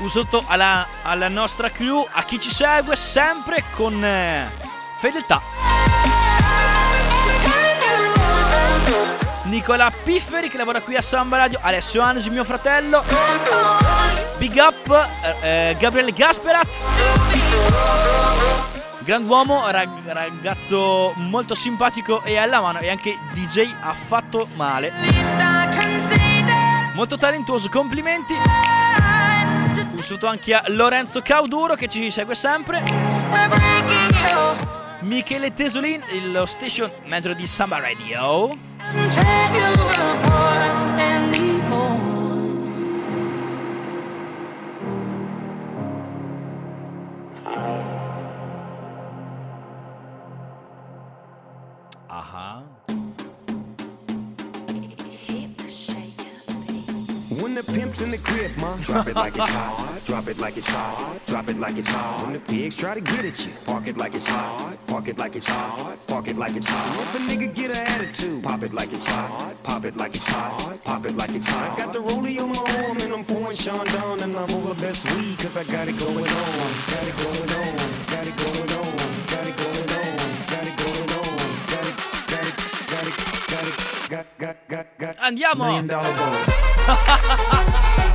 Saluto 0.10 0.43
alla, 0.47 0.88
alla 1.03 1.28
nostra 1.28 1.70
crew, 1.70 2.08
a 2.10 2.24
chi 2.24 2.39
ci 2.39 2.49
segue 2.49 2.95
sempre 2.95 3.64
con 3.76 4.01
eh, 4.03 4.49
fedeltà. 4.99 5.41
Nicola 9.43 9.91
Pifferi 9.91 10.49
che 10.49 10.58
lavora 10.58 10.82
qui 10.82 10.95
a 10.95 11.01
Samba 11.01 11.38
Radio, 11.38 11.60
Alessio 11.62 12.01
Anesi, 12.01 12.30
mio 12.30 12.45
fratello, 12.45 13.03
Big 14.38 14.55
Up, 14.55 15.10
eh, 15.41 15.70
eh, 15.70 15.76
Gabriele 15.78 16.14
Gasperat, 16.14 16.68
grand'uomo, 18.99 19.70
rag- 19.70 20.05
ragazzo 20.05 21.12
molto 21.16 21.53
simpatico 21.53 22.24
e 22.24 22.38
alla 22.38 22.62
mano 22.62 22.80
e 22.80 22.89
anche 22.89 23.18
DJ 23.34 23.70
affatto 23.82 24.47
male. 24.55 24.91
Molto 26.93 27.18
talentuoso, 27.18 27.70
complimenti. 27.70 28.87
Un 29.98 30.04
saluto 30.04 30.28
anche 30.28 30.54
a 30.54 30.64
Lorenzo 30.68 31.22
Cauduro 31.24 31.74
che 31.74 31.88
ci 31.88 32.12
segue 32.12 32.36
sempre. 32.36 32.84
Michele 35.00 35.52
Tesolin, 35.54 36.04
lo 36.32 36.45
station 36.45 36.91
manager 37.06 37.36
di 37.36 37.48
Samba 37.48 37.80
Radio. 37.80 38.52
Crib, 58.28 58.52
ma, 58.58 58.76
drop 58.78 59.08
it 59.08 59.16
like 59.16 59.36
it's 59.36 59.50
hot. 59.50 60.02
Drop 60.06 60.28
it 60.28 60.38
like 60.38 60.58
it's 60.58 60.70
hot. 60.70 61.20
Drop 61.26 61.48
it 61.50 61.58
like 61.58 61.78
it's 61.78 61.90
hot. 61.90 62.24
When 62.24 62.34
the 62.34 62.40
pigs 62.40 62.76
try 62.76 62.94
to 62.94 63.02
get 63.02 63.26
at 63.26 63.46
you, 63.46 63.52
park 63.66 63.88
it 63.88 63.98
like 63.98 64.16
it's 64.16 64.28
hot. 64.28 64.78
Park 64.88 65.08
it 65.08 65.18
like 65.18 65.36
it's 65.36 65.48
hot. 65.48 65.98
Park 66.08 66.28
it 66.28 66.38
like 66.38 66.56
it's 66.56 66.68
hot. 66.70 67.02
If 67.02 67.16
a 67.16 67.20
nigga 67.30 67.56
get 67.56 67.72
an 67.72 67.88
attitude, 67.88 68.44
pop 68.44 68.64
it 68.64 68.74
like 68.74 68.94
it's 68.94 69.06
hot. 69.06 69.56
Pop 69.64 69.86
it 69.86 69.96
like 69.98 70.16
it's 70.16 70.28
hot. 70.28 70.84
Pop 70.84 71.06
it 71.06 71.16
like 71.16 71.34
it's 71.36 71.48
hot. 71.48 71.72
I 71.72 71.84
got 71.84 71.94
the 71.94 72.00
rollie 72.00 72.40
on 72.42 72.50
my 72.50 72.86
arm 72.86 72.98
and 72.98 73.14
I'm 73.14 73.26
pouring 73.26 73.56
Sean 73.56 73.86
down 73.88 74.20
and 74.22 74.36
I'm 74.36 74.48
the 74.48 74.76
best 74.80 75.06
weed 75.16 75.38
cause 75.40 75.58
I 75.58 75.64
got 75.64 75.88
it 75.88 75.98
going 75.98 76.18
on. 76.18 76.26
Got 76.92 77.08
it 77.08 77.16
going 77.24 77.52
on. 77.60 77.76
Got 78.12 78.28
it 78.28 78.36
going 78.44 78.72
on. 78.78 78.92
Got 79.32 79.48
it 79.48 79.56
going 79.62 79.92
on. 79.98 80.14
Got 80.52 80.68
it 80.68 80.76
going 80.84 81.12
on. 81.18 81.32
Got 81.72 81.86
it. 81.90 81.96
Got 82.32 82.46
it. 82.48 82.56
Got 82.92 83.06
it. 83.08 83.16
Got 83.52 83.66
it. 83.68 83.76
Got 84.10 84.28
got 84.38 84.58
got 84.68 84.88
got. 84.98 85.16
Andiamo! 85.18 85.58
Million 85.58 85.88
dollar 85.88 86.14
bowl. 86.16 88.04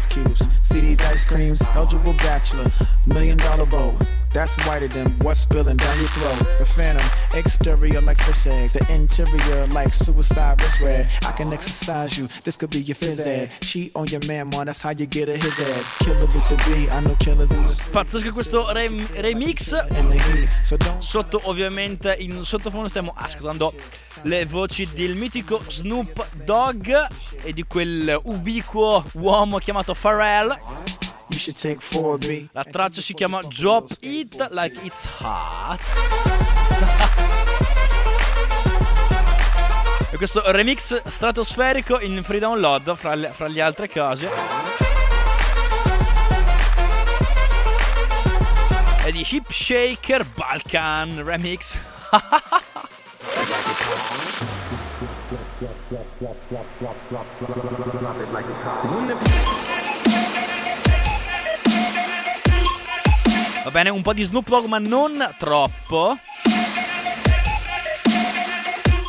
ice 0.00 0.06
cubes, 0.06 0.48
see 0.62 0.80
these 0.80 1.00
ice 1.02 1.26
creams. 1.26 1.60
Eligible 1.74 2.14
bachelor, 2.14 2.70
million 3.06 3.36
dollar 3.36 3.66
bow. 3.66 4.09
That's 4.40 4.56
whiter 4.66 4.88
than 4.88 5.10
what's 5.20 5.40
spilling 5.40 5.76
down 5.76 5.98
your 5.98 6.08
throat. 6.08 6.38
The 6.58 6.64
phantom, 6.64 7.04
exterior 7.34 8.00
like 8.00 8.16
fish 8.16 8.46
eggs. 8.46 8.72
The 8.72 8.90
interior 8.90 9.66
like 9.66 9.92
suicide 9.92 10.58
wrist 10.62 10.80
red. 10.80 11.10
I 11.26 11.32
can 11.32 11.52
exercise 11.52 12.16
you, 12.16 12.26
this 12.42 12.56
could 12.56 12.70
be 12.70 12.80
your 12.80 12.94
phys 12.94 13.20
ed. 13.26 13.50
Cheat 13.60 13.94
on 13.94 14.06
your 14.06 14.22
man, 14.26 14.48
man, 14.48 14.64
that's 14.64 14.80
how 14.80 14.92
you 14.96 15.04
get 15.04 15.28
a 15.28 15.36
his 15.36 15.60
ed. 15.60 15.84
Killer 15.98 16.20
with 16.20 16.48
the 16.48 16.56
B, 16.64 16.88
I 16.88 17.00
know 17.00 17.14
killers 17.16 17.52
in 17.52 17.62
the, 17.64 17.82
Pazzesco 17.92 18.32
questo 18.32 18.64
rem- 18.72 19.06
remix. 19.16 19.76
Sotto 21.00 21.42
ovviamente 21.44 22.16
in 22.18 22.42
sottofondo 22.42 22.88
stiamo 22.88 23.12
ascoltando 23.14 23.74
le 24.22 24.46
voci 24.46 24.88
del 24.94 25.16
mitico 25.16 25.60
Snoop 25.68 26.44
Dogg 26.44 26.88
e 27.42 27.52
di 27.52 27.64
quel 27.64 28.18
ubiquo 28.24 29.04
uomo 29.16 29.58
chiamato 29.58 29.92
Pharrell. 29.92 30.89
La 32.52 32.64
traccia 32.64 33.00
si 33.00 33.14
chiama 33.14 33.40
Drop 33.42 33.90
It 34.00 34.48
Like 34.50 34.78
It's 34.82 35.06
Hot. 35.20 35.80
e 40.12 40.16
questo 40.16 40.42
remix 40.50 41.02
stratosferico 41.06 42.00
in 42.00 42.20
free 42.24 42.40
download 42.40 42.96
fra, 42.96 43.14
le- 43.14 43.30
fra 43.30 43.46
le 43.46 43.60
altre 43.60 43.88
cose. 43.88 44.28
È 49.04 49.12
di 49.12 49.24
Hip 49.30 49.50
Shaker 49.50 50.24
Balkan 50.26 51.22
Remix. 51.24 51.78
Va 63.70 63.78
bene, 63.78 63.90
un 63.90 64.02
po' 64.02 64.12
di 64.12 64.24
Snoop 64.24 64.48
Dogg, 64.48 64.64
ma 64.64 64.80
non 64.80 65.32
troppo. 65.38 66.18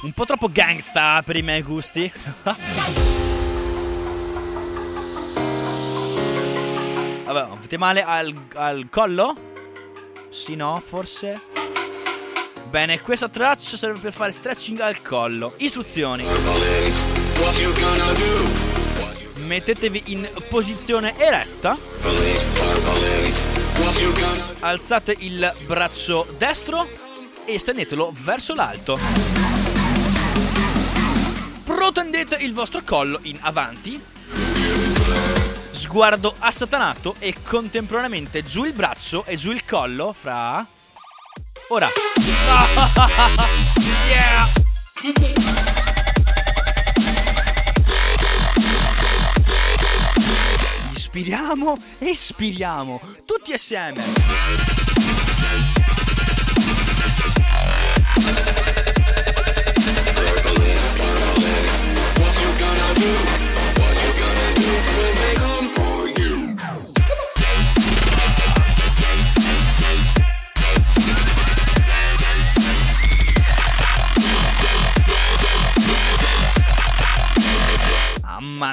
Un 0.03 0.11
po' 0.11 0.25
troppo 0.25 0.51
gangsta 0.51 1.23
per 1.25 1.35
i 1.35 1.41
miei 1.41 1.63
gusti. 1.63 2.11
Vabbè, 7.25 7.39
avete 7.39 7.77
male 7.79 8.03
al, 8.03 8.31
al 8.53 8.87
collo? 8.91 9.35
Sì, 10.29 10.53
no, 10.55 10.79
forse. 10.85 11.41
Bene, 12.69 13.01
questa 13.01 13.29
traccia 13.29 13.75
serve 13.77 13.97
per 13.97 14.13
fare 14.13 14.31
stretching 14.31 14.79
al 14.79 15.01
collo. 15.01 15.55
Istruzioni. 15.57 16.23
Mettetevi 19.37 20.03
in 20.05 20.29
posizione 20.47 21.17
eretta. 21.17 21.75
Alzate 24.59 25.15
il 25.19 25.53
braccio 25.65 26.27
destro 26.37 26.87
e 27.45 27.57
stendetelo 27.59 28.11
verso 28.13 28.53
l'alto. 28.53 28.99
Protendete 31.63 32.35
il 32.41 32.53
vostro 32.53 32.81
collo 32.85 33.19
in 33.23 33.37
avanti. 33.41 33.99
Sguardo 35.71 36.35
assatanato 36.37 37.15
e 37.19 37.33
contemporaneamente 37.43 38.43
giù 38.43 38.65
il 38.65 38.73
braccio 38.73 39.25
e 39.25 39.35
giù 39.35 39.51
il 39.51 39.65
collo 39.65 40.13
fra... 40.13 40.65
Ora. 41.69 41.87
yeah! 44.07 45.70
Ispiriamo, 51.13 51.77
espiriamo, 51.99 53.01
tutti 53.25 53.51
assieme. 53.51 54.80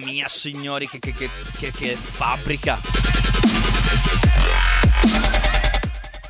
Mia, 0.01 0.28
signori, 0.28 0.88
che, 0.88 0.99
che- 0.99 1.12
che- 1.14 1.72
che- 1.72 1.96
fabbrica! 1.96 2.78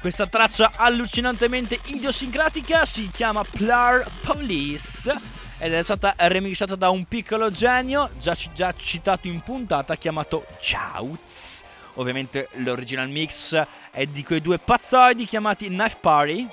Questa 0.00 0.26
traccia 0.26 0.72
allucinantemente 0.76 1.78
idiosincratica 1.86 2.84
si 2.84 3.10
chiama 3.12 3.42
Plar 3.42 4.08
Police 4.22 5.12
ed 5.58 5.74
è 5.74 5.82
stata 5.82 6.14
remixata 6.16 6.76
da 6.76 6.88
un 6.90 7.04
piccolo 7.04 7.50
genio 7.50 8.10
già, 8.18 8.36
già 8.54 8.72
citato 8.76 9.26
in 9.26 9.40
puntata 9.40 9.96
chiamato 9.96 10.46
Chauz. 10.60 11.64
Ovviamente 11.94 12.48
l'original 12.58 13.08
mix 13.08 13.60
è 13.90 14.06
di 14.06 14.22
quei 14.22 14.40
due 14.40 14.58
pazzoidi 14.58 15.24
chiamati 15.24 15.66
Knife 15.66 15.96
Party. 16.00 16.46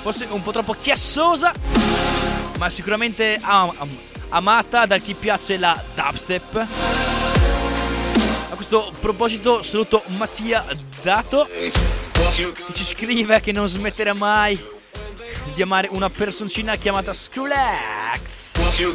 Forse 0.00 0.26
un 0.30 0.42
po' 0.42 0.50
troppo 0.52 0.74
chiassosa, 0.80 1.52
ma 2.58 2.70
sicuramente 2.70 3.38
am- 3.42 3.72
am- 3.76 3.98
amata 4.30 4.86
da 4.86 4.98
chi 4.98 5.14
piace 5.14 5.58
la 5.58 5.82
dubstep. 5.94 6.66
A 8.50 8.54
questo 8.54 8.92
proposito 9.00 9.62
saluto 9.62 10.02
Mattia 10.16 10.64
Dato 11.02 11.48
che 11.50 11.72
ci 12.72 12.84
scrive 12.84 13.40
che 13.40 13.52
non 13.52 13.68
smetterà 13.68 14.14
mai 14.14 14.58
di 15.54 15.62
amare 15.62 15.88
una 15.90 16.08
personcina 16.10 16.76
chiamata 16.76 17.12
Skrillex. 17.12 18.56
You? 18.78 18.92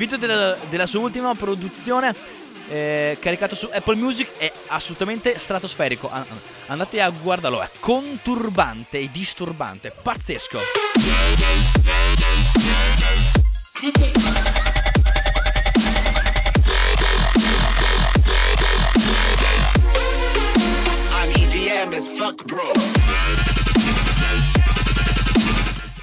video 0.00 0.16
della, 0.16 0.56
della 0.70 0.86
sua 0.86 1.00
ultima 1.00 1.34
produzione 1.34 2.14
eh, 2.70 3.16
caricato 3.20 3.56
su 3.56 3.68
Apple 3.72 3.96
Music 3.96 4.38
è 4.38 4.50
assolutamente 4.68 5.38
stratosferico. 5.38 6.08
An- 6.10 6.24
andate 6.66 7.00
a 7.00 7.10
guardarlo, 7.10 7.60
è 7.60 7.68
conturbante 7.80 8.98
e 8.98 9.10
disturbante, 9.10 9.92
pazzesco. 10.02 10.58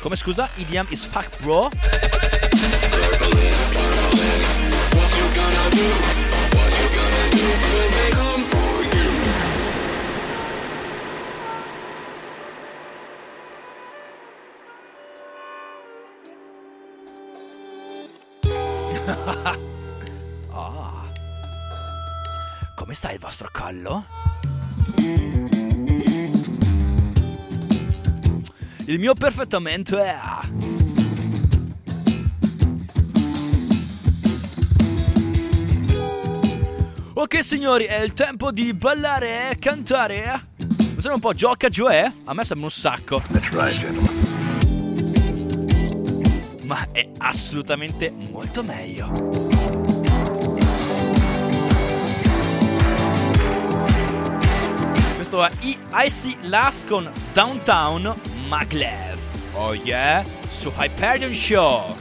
Come 0.01 0.15
scusa? 0.15 0.49
EDM 0.55 0.87
is 0.89 1.05
fuck 1.05 1.41
bro? 1.41 1.69
Ah. 20.49 21.03
Come 22.75 22.93
sta 22.93 23.11
il 23.11 23.19
vostro 23.19 23.49
collo? 23.51 24.03
Il 28.85 28.99
mio 28.99 29.13
perfettamente 29.13 30.01
è... 30.01 30.66
Ok 37.29 37.43
signori, 37.43 37.83
è 37.83 37.99
il 37.99 38.13
tempo 38.13 38.53
di 38.53 38.73
ballare 38.73 39.49
e 39.51 39.57
cantare. 39.59 40.51
Non 40.55 40.69
sembra 40.91 41.15
un 41.15 41.19
po' 41.19 41.33
gioca 41.33 41.67
Joe? 41.67 42.13
A 42.23 42.33
me 42.33 42.45
sembra 42.45 42.67
un 42.67 42.71
sacco. 42.71 43.21
Ma 46.63 46.87
è 46.93 47.09
assolutamente 47.17 48.13
molto 48.31 48.63
meglio. 48.63 49.11
Questo 55.15 55.43
è 55.43 55.51
I- 55.59 55.77
Icy 56.05 56.37
Last 56.43 56.87
con 56.87 57.11
Downtown 57.33 58.15
Maglev. 58.47 59.17
Oh 59.51 59.73
yeah? 59.73 60.23
Su 60.47 60.71
Hyperion 60.77 61.33
Show. 61.33 61.93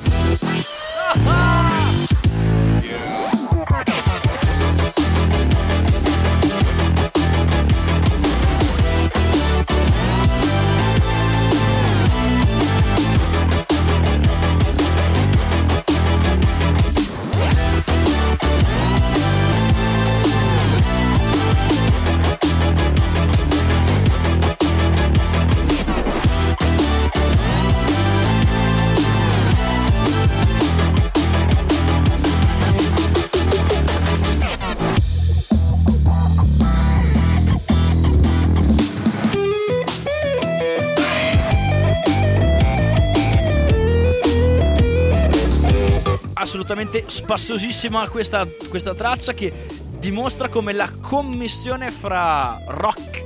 Assolutamente 46.56 47.04
spassosissima 47.06 48.08
questa, 48.08 48.48
questa 48.70 48.94
traccia 48.94 49.34
che 49.34 49.52
dimostra 49.98 50.48
come 50.48 50.72
la 50.72 50.90
commissione 50.90 51.90
fra 51.90 52.58
rock 52.68 53.22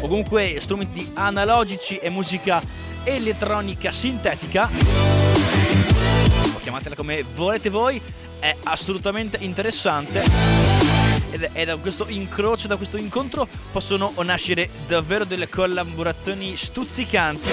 o 0.00 0.08
comunque 0.08 0.56
strumenti 0.58 1.10
analogici 1.12 1.98
e 1.98 2.08
musica 2.08 2.62
elettronica 3.04 3.90
sintetica 3.90 4.70
o 6.54 6.58
chiamatela 6.62 6.94
come 6.94 7.22
volete 7.34 7.68
voi 7.68 8.00
è 8.38 8.56
assolutamente 8.62 9.36
interessante. 9.40 10.24
Ed 11.32 11.42
è- 11.52 11.64
da 11.66 11.76
questo 11.76 12.06
incrocio, 12.08 12.68
da 12.68 12.76
questo 12.76 12.96
incontro 12.96 13.46
possono 13.70 14.14
nascere 14.22 14.70
davvero 14.86 15.26
delle 15.26 15.50
collaborazioni 15.50 16.56
stuzzicanti 16.56 17.50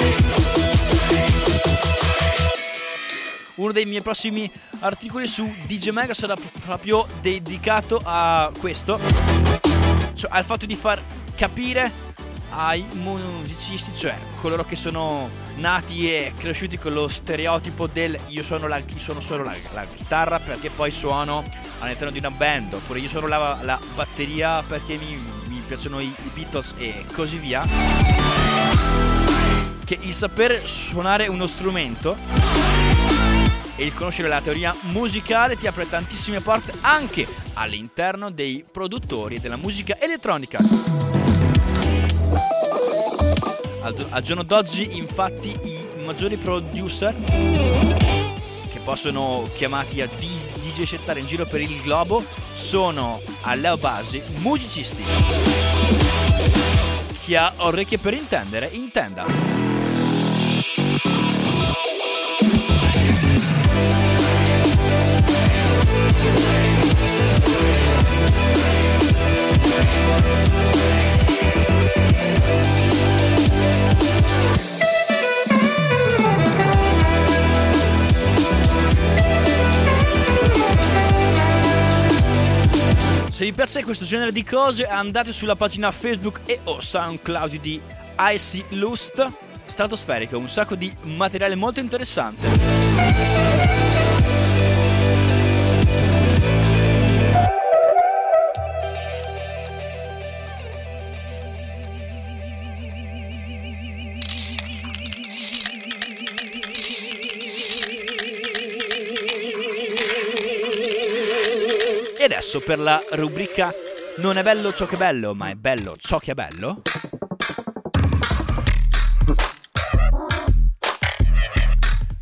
uno 3.58 3.72
dei 3.72 3.86
miei 3.86 4.02
prossimi 4.02 4.50
articoli 4.80 5.28
su 5.28 5.52
DJ 5.66 5.90
Mega 5.90 6.14
sarà 6.14 6.36
proprio 6.64 7.08
dedicato 7.22 8.00
a 8.04 8.52
questo, 8.58 9.00
cioè 10.14 10.30
al 10.32 10.46
fatto 10.46 10.66
di 10.66 10.76
far 10.76 11.02
capire 11.36 11.92
ai 12.52 12.84
musicisti, 12.94 13.94
cioè 13.96 14.16
coloro 14.42 14.64
che 14.64 14.76
sono 14.76 15.30
nati 15.56 16.12
e 16.12 16.34
cresciuti 16.38 16.78
con 16.78 16.94
lo 16.94 17.08
stereotipo 17.08 17.88
del 17.88 18.18
io 18.28 18.44
sono, 18.44 18.68
la, 18.68 18.78
io 18.78 19.00
sono 19.00 19.20
solo 19.20 19.44
la, 19.44 19.56
la 19.74 19.86
chitarra 19.86 20.40
perché 20.40 20.70
poi 20.70 20.92
suono 20.92 21.44
all'interno 21.80 22.12
di 22.12 22.20
una 22.20 22.32
band, 22.32 22.74
oppure 22.74 23.00
io 23.00 23.10
sono 23.10 23.28
la, 23.28 23.58
la 23.62 23.80
batteria 23.96 24.62
perché 24.64 24.98
mi, 24.98 25.20
mi 25.48 25.62
piacciono 25.66 26.00
i, 26.00 26.06
i 26.06 26.30
Beatles 26.34 26.76
e 26.78 27.06
così 27.12 27.38
via. 27.38 27.66
Che 29.84 29.98
il 30.02 30.14
saper 30.14 30.68
suonare 30.68 31.28
uno 31.28 31.48
strumento 31.48 32.87
e 33.78 33.86
il 33.86 33.94
conoscere 33.94 34.28
la 34.28 34.42
teoria 34.42 34.76
musicale 34.82 35.56
ti 35.56 35.68
apre 35.68 35.88
tantissime 35.88 36.42
porte 36.42 36.74
anche 36.82 37.28
all'interno 37.54 38.32
dei 38.32 38.66
produttori 38.70 39.40
della 39.40 39.56
musica 39.56 39.98
elettronica. 40.00 40.58
Al, 43.82 44.22
giorno 44.22 44.44
d'oggi, 44.44 44.98
infatti, 44.98 45.50
i 45.50 46.04
maggiori 46.04 46.36
producer 46.38 47.16
che 48.70 48.80
possono 48.84 49.48
chiamati 49.54 50.02
a 50.02 50.08
DJ 50.08 50.84
settare 50.84 51.20
in 51.20 51.28
giro 51.28 51.46
per 51.46 51.62
il 51.62 51.80
globo 51.82 52.24
sono 52.52 53.22
alla 53.42 53.78
base 53.78 54.24
musicisti. 54.40 55.04
Chi 57.24 57.36
ha 57.36 57.54
orecchie 57.58 58.00
per 58.00 58.14
intendere, 58.14 58.68
intenda. 58.72 59.77
Se 83.38 83.46
vi 83.46 83.54
piace 83.54 83.84
questo 83.84 84.04
genere 84.04 84.32
di 84.32 84.44
cose 84.44 84.88
andate 84.88 85.32
sulla 85.32 85.54
pagina 85.54 85.92
Facebook 85.92 86.40
e 86.48 86.60
o 86.64 86.82
SoundCloud 86.82 87.60
di 87.60 87.80
Icy 88.18 88.66
Lust 88.70 89.32
Stratosferica, 89.64 90.36
un 90.38 90.50
sacco 90.50 90.74
di 90.74 90.92
materiale 91.04 91.54
molto 91.54 91.80
interessante. 91.80 93.77
Per 112.68 112.80
la 112.80 113.02
rubrica 113.12 113.74
Non 114.18 114.38
è 114.38 114.44
bello 114.44 114.74
ciò 114.74 114.86
che 114.86 114.96
è 114.96 114.98
bello, 114.98 115.34
ma 115.34 115.50
è 115.50 115.56
bello 115.56 115.96
ciò 115.96 116.20
che 116.20 116.32
è 116.32 116.34
bello. 116.34 116.82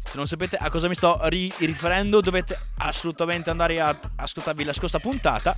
Se 0.04 0.14
non 0.14 0.28
sapete 0.28 0.56
a 0.58 0.70
cosa 0.70 0.88
mi 0.88 0.93
sto 0.93 1.20
ri- 1.24 1.52
riferendo, 1.58 2.22
dovete 2.22 2.60
assolutamente 2.78 3.50
andare 3.50 3.82
a 3.82 3.98
ascoltarvi 4.18 4.64
la 4.64 4.74
scorsa 4.74 5.00
puntata. 5.00 5.56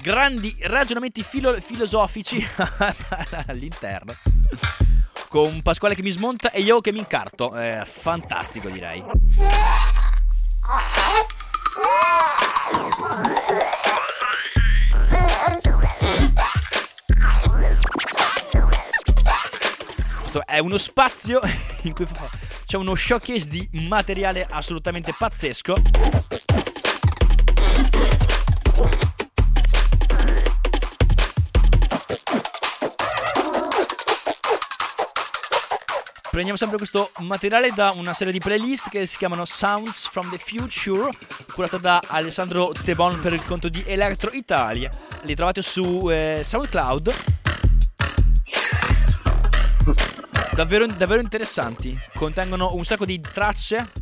Grandi 0.00 0.54
ragionamenti 0.60 1.24
filo- 1.24 1.60
filosofici 1.60 2.46
all'interno. 3.48 4.14
Con 5.28 5.60
Pasquale 5.60 5.96
che 5.96 6.02
mi 6.02 6.10
smonta 6.10 6.52
e 6.52 6.60
io 6.60 6.80
che 6.80 6.92
mi 6.92 6.98
incarto. 7.00 7.58
Eh, 7.58 7.82
fantastico 7.84 8.68
direi. 8.68 9.04
È 20.54 20.58
uno 20.60 20.76
spazio 20.76 21.40
in 21.82 21.94
cui 21.94 22.06
c'è 22.64 22.76
uno 22.76 22.94
showcase 22.94 23.48
di 23.48 23.68
materiale 23.72 24.46
assolutamente 24.48 25.12
pazzesco. 25.18 25.74
Prendiamo 36.34 36.58
sempre 36.58 36.78
questo 36.78 37.12
materiale 37.20 37.70
da 37.70 37.92
una 37.92 38.12
serie 38.12 38.32
di 38.32 38.40
playlist 38.40 38.88
che 38.88 39.06
si 39.06 39.18
chiamano 39.18 39.44
Sounds 39.44 40.08
from 40.08 40.30
the 40.30 40.38
Future, 40.38 41.08
curata 41.52 41.78
da 41.78 42.02
Alessandro 42.08 42.72
Tebon 42.72 43.20
per 43.20 43.34
il 43.34 43.44
conto 43.44 43.68
di 43.68 43.84
Electro 43.86 44.32
Italia. 44.32 44.90
Li 45.22 45.34
trovate 45.36 45.62
su 45.62 46.10
eh, 46.10 46.40
SoundCloud. 46.42 47.14
Davvero, 50.56 50.86
davvero 50.86 51.20
interessanti. 51.20 51.96
Contengono 52.16 52.74
un 52.74 52.84
sacco 52.84 53.04
di 53.04 53.20
tracce 53.20 53.92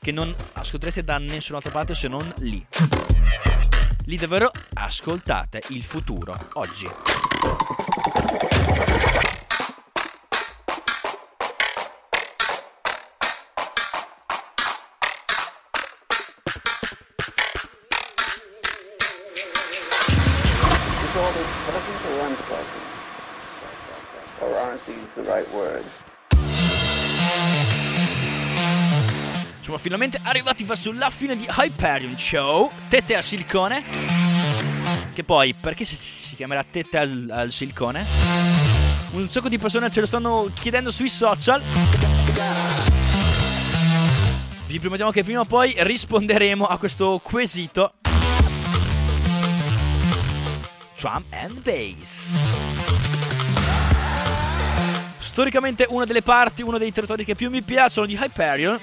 che 0.00 0.10
non 0.10 0.34
ascolterete 0.54 1.02
da 1.02 1.18
nessun'altra 1.18 1.70
parte 1.70 1.94
se 1.94 2.08
non 2.08 2.34
lì. 2.38 2.66
Lì 4.06 4.16
davvero 4.16 4.50
ascoltate 4.74 5.62
il 5.68 5.84
futuro 5.84 6.36
oggi. 6.54 6.88
All 21.16 21.32
this 21.32 21.48
pleasant 21.64 22.04
or 22.06 22.26
unpleasant? 22.26 22.84
Or 24.42 24.58
aren't 24.58 24.84
these 24.86 25.08
the 25.14 25.22
right 25.22 25.48
words? 25.52 25.88
Siamo 29.60 29.78
finalmente 29.78 30.20
arrivati 30.22 30.62
verso 30.64 30.92
la 30.92 31.10
fine 31.10 31.34
di 31.34 31.46
Hyperion 31.48 32.16
Show. 32.16 32.70
Tette 32.88 33.16
al 33.16 33.22
silicone. 33.22 33.82
Che 35.12 35.24
poi, 35.24 35.54
perché 35.54 35.84
si 35.84 36.36
chiamerà 36.36 36.62
tette 36.62 36.98
al, 36.98 37.28
al 37.32 37.50
silicone? 37.50 38.06
Un 39.12 39.28
sacco 39.28 39.48
di 39.48 39.58
persone 39.58 39.90
ce 39.90 40.00
lo 40.00 40.06
stanno 40.06 40.50
chiedendo 40.54 40.90
sui 40.90 41.08
social. 41.08 41.62
Vi 44.66 44.78
promettiamo 44.78 45.10
che 45.10 45.24
prima 45.24 45.40
o 45.40 45.44
poi 45.46 45.74
risponderemo 45.76 46.66
a 46.66 46.76
questo 46.76 47.18
quesito. 47.22 47.94
Drum 51.06 51.22
and 51.30 51.62
Bass. 51.62 52.30
Storicamente 55.18 55.86
una 55.88 56.04
delle 56.04 56.22
parti, 56.22 56.62
uno 56.62 56.78
dei 56.78 56.90
territori 56.90 57.24
che 57.24 57.36
più 57.36 57.48
mi 57.48 57.62
piacciono 57.62 58.08
di 58.08 58.18
Hyperion. 58.20 58.76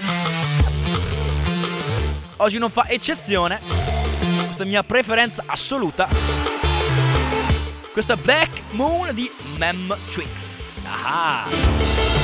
Oggi 2.37 2.59
non 2.59 2.69
fa 2.69 2.87
eccezione. 2.87 3.59
Questa 4.45 4.63
è 4.63 4.65
mia 4.65 4.83
preferenza 4.83 5.43
assoluta. 5.45 6.07
Questa 7.91 8.13
è 8.13 8.15
Black 8.15 8.61
Moon 8.71 9.13
di 9.13 9.29
Mem 9.57 9.93
Tricks. 10.09 10.77
Ah. 10.85 12.22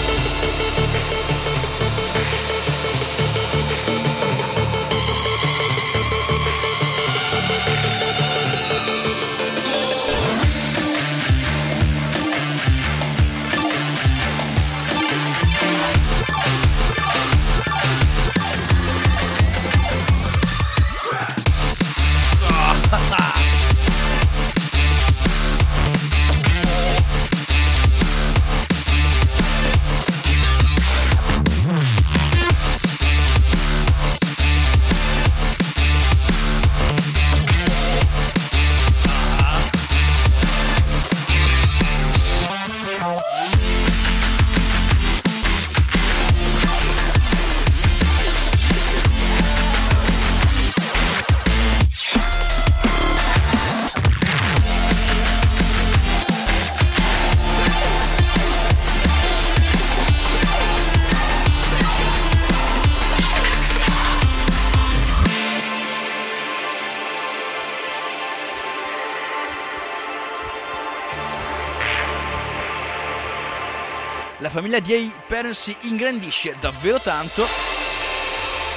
La 74.50 74.56
famiglia 74.56 74.80
di 74.80 74.94
Hyperion 74.94 75.54
si 75.54 75.78
ingrandisce 75.82 76.56
davvero 76.60 77.00
tanto 77.00 77.46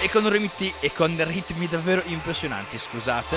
e 0.03 0.11
con 0.11 0.29
ritmi, 0.29 0.75
e 0.81 0.93
con 0.93 1.16
ritmi 1.27 1.66
davvero 1.66 2.03
impressionanti, 2.05 2.79
scusate. 2.79 3.37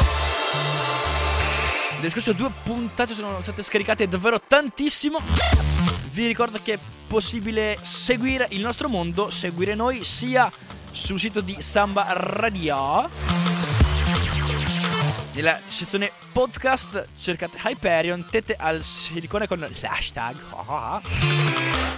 Le 2.01 2.09
scorse 2.09 2.35
due 2.35 2.51
puntate 2.61 3.13
sono 3.13 3.39
state 3.39 3.61
scaricate 3.61 4.09
davvero 4.09 4.41
tantissimo. 4.45 5.21
Vi 6.11 6.27
ricordo 6.27 6.59
che 6.61 6.73
è 6.73 6.79
possibile 7.07 7.77
seguire 7.81 8.47
il 8.49 8.59
nostro 8.59 8.89
mondo, 8.89 9.29
seguire 9.29 9.73
noi 9.73 10.03
sia 10.03 10.51
sul 10.91 11.17
sito 11.17 11.39
di 11.39 11.55
Samba 11.61 12.05
Radio. 12.09 13.44
Nella 15.35 15.59
sezione 15.67 16.13
podcast 16.31 17.07
cercate 17.19 17.57
Hyperion, 17.61 18.25
tette 18.29 18.55
al 18.57 18.81
silicone 18.81 19.47
con 19.47 19.59
l'hashtag. 19.59 20.37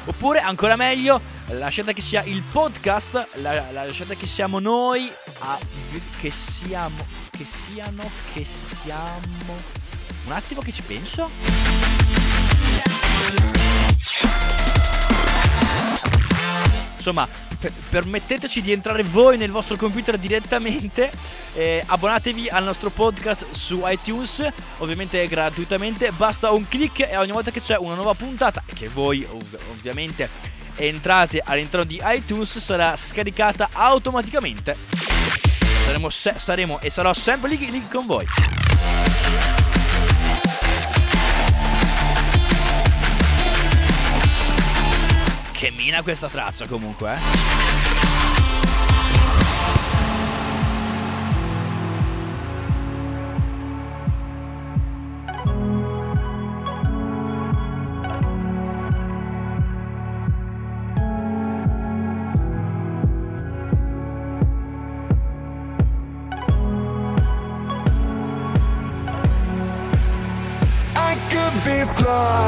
Oppure 0.06 0.40
ancora 0.40 0.76
meglio, 0.76 1.22
lasciate 1.50 1.94
che 1.94 2.02
sia 2.02 2.24
il 2.24 2.42
podcast, 2.42 3.28
la- 3.36 3.70
lasciate 3.72 4.18
che 4.18 4.26
siamo 4.26 4.58
noi 4.58 5.08
a 5.40 5.56
che 6.20 6.32
siamo 6.32 7.06
che 7.30 7.46
siano 7.46 8.10
che 8.34 8.44
siamo 8.44 9.56
un 10.26 10.32
attimo 10.32 10.62
che 10.62 10.72
ci 10.74 10.82
penso. 10.82 11.30
Insomma, 16.96 17.47
per- 17.60 17.72
permetteteci 17.90 18.62
di 18.62 18.72
entrare 18.72 19.04
voi 19.04 19.38
nel 19.38 19.52
vostro 19.52 19.76
computer 19.76 20.18
direttamente. 20.18 21.12
eh, 21.54 21.84
abbonatevi 21.86 22.50
al 22.50 22.64
nostro 22.64 22.90
podcast 22.92 23.48
su 23.52 23.82
iTunes, 23.86 24.48
ovviamente 24.78 25.26
gratuitamente. 25.28 26.12
Basta 26.12 26.52
un 26.52 26.68
clic 26.68 27.00
e 27.00 27.18
ogni 27.18 27.32
volta 27.32 27.50
che 27.52 27.60
c'è 27.62 27.78
una 27.78 27.96
nuova 27.96 28.14
puntata, 28.14 28.64
che 28.74 28.88
voi 28.90 29.26
ov- 29.30 29.60
ovviamente 29.72 30.30
entrate 30.76 31.42
all'interno 31.44 31.84
di 31.86 32.00
iTunes, 32.04 32.60
sarà 32.60 32.96
scaricata 32.96 33.70
automaticamente. 33.74 34.78
Saremo, 35.86 36.10
se- 36.10 36.36
saremo 36.38 36.80
e 36.82 36.90
sarò 36.92 37.14
sempre 37.14 37.50
lì, 37.50 37.72
lì 37.72 37.88
con 37.90 38.06
voi. 38.06 38.26
Che 45.58 45.72
mina 45.72 46.04
questa 46.04 46.30
traccia 46.30 46.68
comunque, 46.68 47.16
eh. 47.16 47.66
Be 71.66 71.84
flying, 71.96 72.47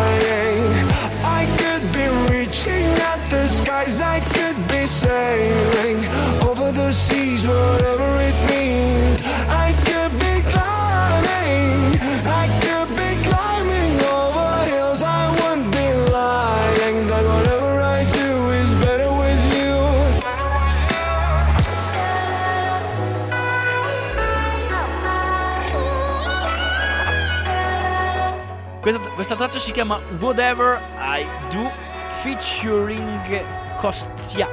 the 3.30 3.48
skies 3.48 4.02
I 4.02 4.20
could 4.20 4.58
be 4.68 4.88
sailing 4.88 5.98
over 6.42 6.72
the 6.72 6.92
seas 6.92 7.46
whatever 7.46 8.10
it 8.22 8.38
means. 8.50 9.22
I 9.48 9.74
could 9.86 10.14
be 10.18 10.36
climbing 10.50 12.00
I 12.26 12.46
could 12.64 12.90
be 12.98 13.12
climbing 13.30 13.94
over 14.02 14.50
hills 14.72 15.02
I 15.04 15.30
wouldn't 15.38 15.72
be 15.72 15.88
lying 16.12 17.08
that 17.08 17.24
whatever 17.24 17.82
I 17.82 18.04
do 18.06 18.50
is 18.62 18.74
better 18.76 19.10
with 19.22 19.42
you. 19.58 19.78
Questa, 28.82 29.00
questa 29.16 29.36
traccia 29.36 29.60
si 29.60 29.72
chiama 29.72 30.00
Whatever 30.20 30.82
I 30.98 31.26
Do. 31.52 31.70
Featuring 32.38 33.44
Kostia. 33.78 34.48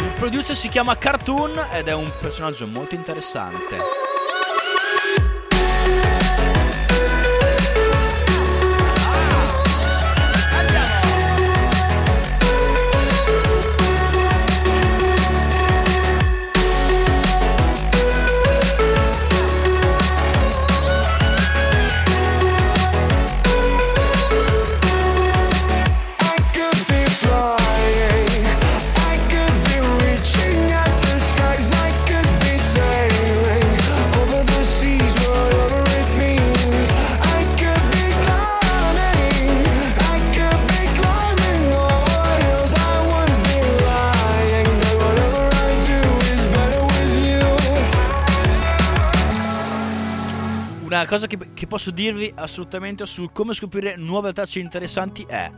Il 0.00 0.12
producer 0.16 0.54
si 0.54 0.68
chiama 0.68 0.98
Cartoon 0.98 1.68
ed 1.72 1.88
è 1.88 1.94
un 1.94 2.10
personaggio 2.20 2.66
molto 2.66 2.94
interessante. 2.94 4.09
Cosa 51.06 51.26
che, 51.26 51.52
che 51.54 51.66
posso 51.66 51.90
dirvi 51.90 52.32
assolutamente 52.34 53.06
sul 53.06 53.32
come 53.32 53.54
scoprire 53.54 53.96
nuove 53.96 54.32
tracce 54.32 54.58
interessanti 54.58 55.24
è 55.26 55.50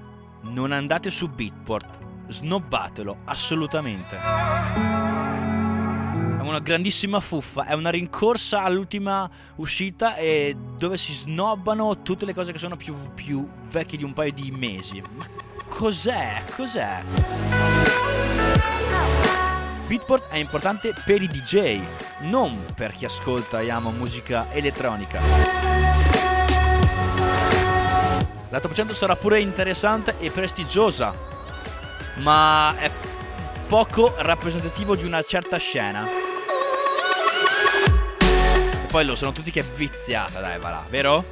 non 0.42 0.72
andate 0.72 1.10
su 1.10 1.28
Beatport, 1.28 1.98
snobbatelo 2.28 3.18
assolutamente. 3.24 4.16
È 4.16 4.90
una 6.44 6.58
grandissima 6.58 7.20
fuffa, 7.20 7.66
è 7.66 7.74
una 7.74 7.90
rincorsa 7.90 8.62
all'ultima 8.62 9.30
uscita 9.56 10.16
e 10.16 10.56
dove 10.76 10.96
si 10.96 11.12
snobbano 11.12 12.02
tutte 12.02 12.26
le 12.26 12.34
cose 12.34 12.52
che 12.52 12.58
sono 12.58 12.76
più, 12.76 12.94
più 13.14 13.48
vecchie 13.70 13.98
di 13.98 14.04
un 14.04 14.12
paio 14.12 14.32
di 14.32 14.50
mesi. 14.50 15.02
Ma 15.16 15.26
cos'è? 15.68 16.42
Cos'è? 16.54 18.41
Beatport 19.92 20.28
è 20.30 20.36
importante 20.36 20.94
per 21.04 21.20
i 21.20 21.28
DJ, 21.28 21.78
non 22.20 22.64
per 22.74 22.92
chi 22.92 23.04
ascolta 23.04 23.60
e 23.60 23.70
ama 23.70 23.90
musica 23.90 24.46
elettronica. 24.50 25.20
La 28.48 28.58
top 28.58 28.72
100 28.72 28.94
sarà 28.94 29.16
pure 29.16 29.42
interessante 29.42 30.14
e 30.18 30.30
prestigiosa, 30.30 31.14
ma 32.20 32.74
è 32.78 32.90
poco 33.66 34.14
rappresentativo 34.16 34.96
di 34.96 35.04
una 35.04 35.22
certa 35.22 35.58
scena. 35.58 36.08
E 38.82 38.86
poi 38.86 39.04
lo 39.04 39.14
sono 39.14 39.32
tutti 39.32 39.50
che 39.50 39.60
è 39.60 39.64
viziata, 39.64 40.40
dai, 40.40 40.58
va 40.58 40.70
là, 40.70 40.86
vero? 40.88 41.22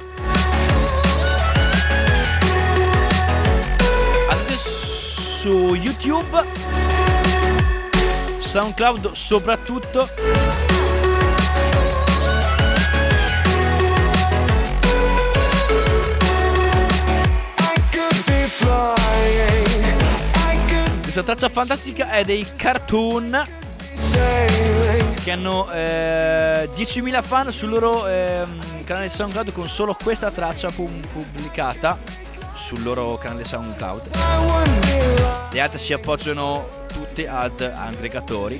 Andate 4.29 4.55
su 4.55 5.73
YouTube, 5.73 6.80
SoundCloud 8.51 9.11
soprattutto. 9.11 10.09
Questa 21.01 21.23
traccia 21.23 21.47
fantastica 21.47 22.11
è 22.11 22.25
dei 22.25 22.45
cartoon 22.57 23.41
che 25.23 25.31
hanno 25.31 25.71
eh, 25.71 26.69
10.000 26.75 27.23
fan 27.23 27.53
sul 27.53 27.69
loro 27.69 28.05
ehm, 28.05 28.83
canale 28.83 29.07
SoundCloud 29.07 29.53
con 29.53 29.69
solo 29.69 29.93
questa 29.93 30.29
traccia 30.29 30.71
pu- 30.71 30.91
pubblicata 31.13 31.97
sul 32.51 32.83
loro 32.83 33.17
canale 33.17 33.45
SoundCloud. 33.45 34.09
Le 35.51 35.61
altre 35.61 35.79
si 35.79 35.93
appoggiano 35.93 36.67
tutte 37.11 37.27
ad 37.27 37.59
aggregatori. 37.59 38.59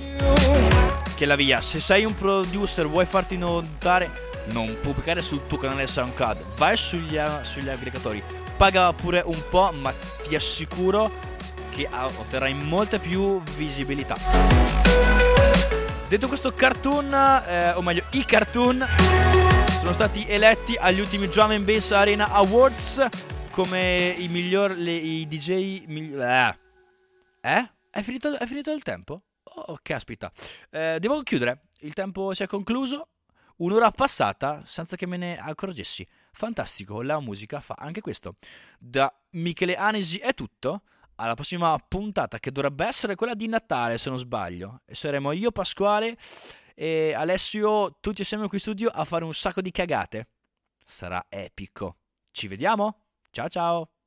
Che 1.16 1.26
la 1.26 1.36
via, 1.36 1.62
se 1.62 1.80
sei 1.80 2.04
un 2.04 2.14
producer 2.14 2.86
vuoi 2.86 3.06
farti 3.06 3.38
notare, 3.38 4.12
non 4.52 4.78
pubblicare 4.82 5.22
sul 5.22 5.48
tuo 5.48 5.58
canale 5.58 5.88
SoundCloud, 5.88 6.56
vai 6.58 6.76
sugli, 6.76 7.18
sugli 7.42 7.70
aggregatori, 7.70 8.22
paga 8.58 8.92
pure 8.92 9.22
un 9.26 9.42
po', 9.50 9.72
ma 9.72 9.94
ti 10.28 10.36
assicuro 10.36 11.10
che 11.70 11.88
ah, 11.90 12.08
otterrai 12.08 12.54
molta 12.54 13.00
più 13.00 13.42
visibilità. 13.56 14.18
Detto 16.10 16.28
questo, 16.28 16.52
cartoon, 16.52 17.14
eh, 17.48 17.72
o 17.72 17.82
meglio, 17.82 18.04
i 18.12 18.26
cartoon 18.26 18.86
sono 19.80 19.94
stati 19.94 20.26
eletti 20.28 20.76
agli 20.78 21.00
ultimi 21.00 21.28
Drum 21.28 21.52
and 21.52 21.64
Bass 21.64 21.92
Arena 21.92 22.32
Awards 22.32 23.08
come 23.52 24.14
i 24.18 24.28
miglior 24.28 24.78
i 24.78 25.26
DJ 25.28 25.86
migli- 25.88 26.20
eh. 26.20 26.58
Eh? 27.42 27.70
È 27.92 28.02
finito, 28.02 28.38
è 28.40 28.46
finito 28.46 28.72
il 28.72 28.84
tempo? 28.84 29.24
Oh, 29.44 29.78
caspita. 29.82 30.32
Eh, 30.70 30.98
devo 31.00 31.22
chiudere. 31.24 31.68
Il 31.80 31.94
tempo 31.94 32.34
si 32.34 32.42
è 32.42 32.48
concluso. 32.48 33.10
Un'ora 33.58 33.92
passata 33.92 34.64
senza 34.66 34.96
che 34.96 35.06
me 35.06 35.18
ne 35.18 35.38
accorgessi. 35.38 36.08
Fantastico, 36.32 37.02
la 37.02 37.20
musica 37.20 37.60
fa 37.60 37.76
anche 37.78 38.00
questo. 38.00 38.36
Da 38.80 39.14
Michele 39.32 39.76
Anesi 39.76 40.18
è 40.20 40.34
tutto. 40.34 40.84
Alla 41.16 41.34
prossima 41.36 41.78
puntata, 41.86 42.40
che 42.40 42.52
dovrebbe 42.52 42.86
essere 42.86 43.16
quella 43.16 43.36
di 43.36 43.48
Natale, 43.48 43.98
se 43.98 44.10
non 44.10 44.18
sbaglio. 44.18 44.82
E 44.86 44.96
saremo 44.96 45.34
io, 45.34 45.52
Pasquale 45.52 46.18
e 46.74 47.14
Alessio, 47.14 47.98
tutti 48.00 48.22
assieme 48.22 48.48
qui 48.48 48.56
in 48.56 48.64
studio 48.64 48.90
a 48.90 49.04
fare 49.04 49.26
un 49.26 49.34
sacco 49.34 49.62
di 49.62 49.70
cagate. 49.70 50.30
Sarà 50.84 51.24
epico. 51.30 51.98
Ci 52.32 52.48
vediamo? 52.48 53.04
Ciao 53.30 53.50
ciao! 53.50 54.01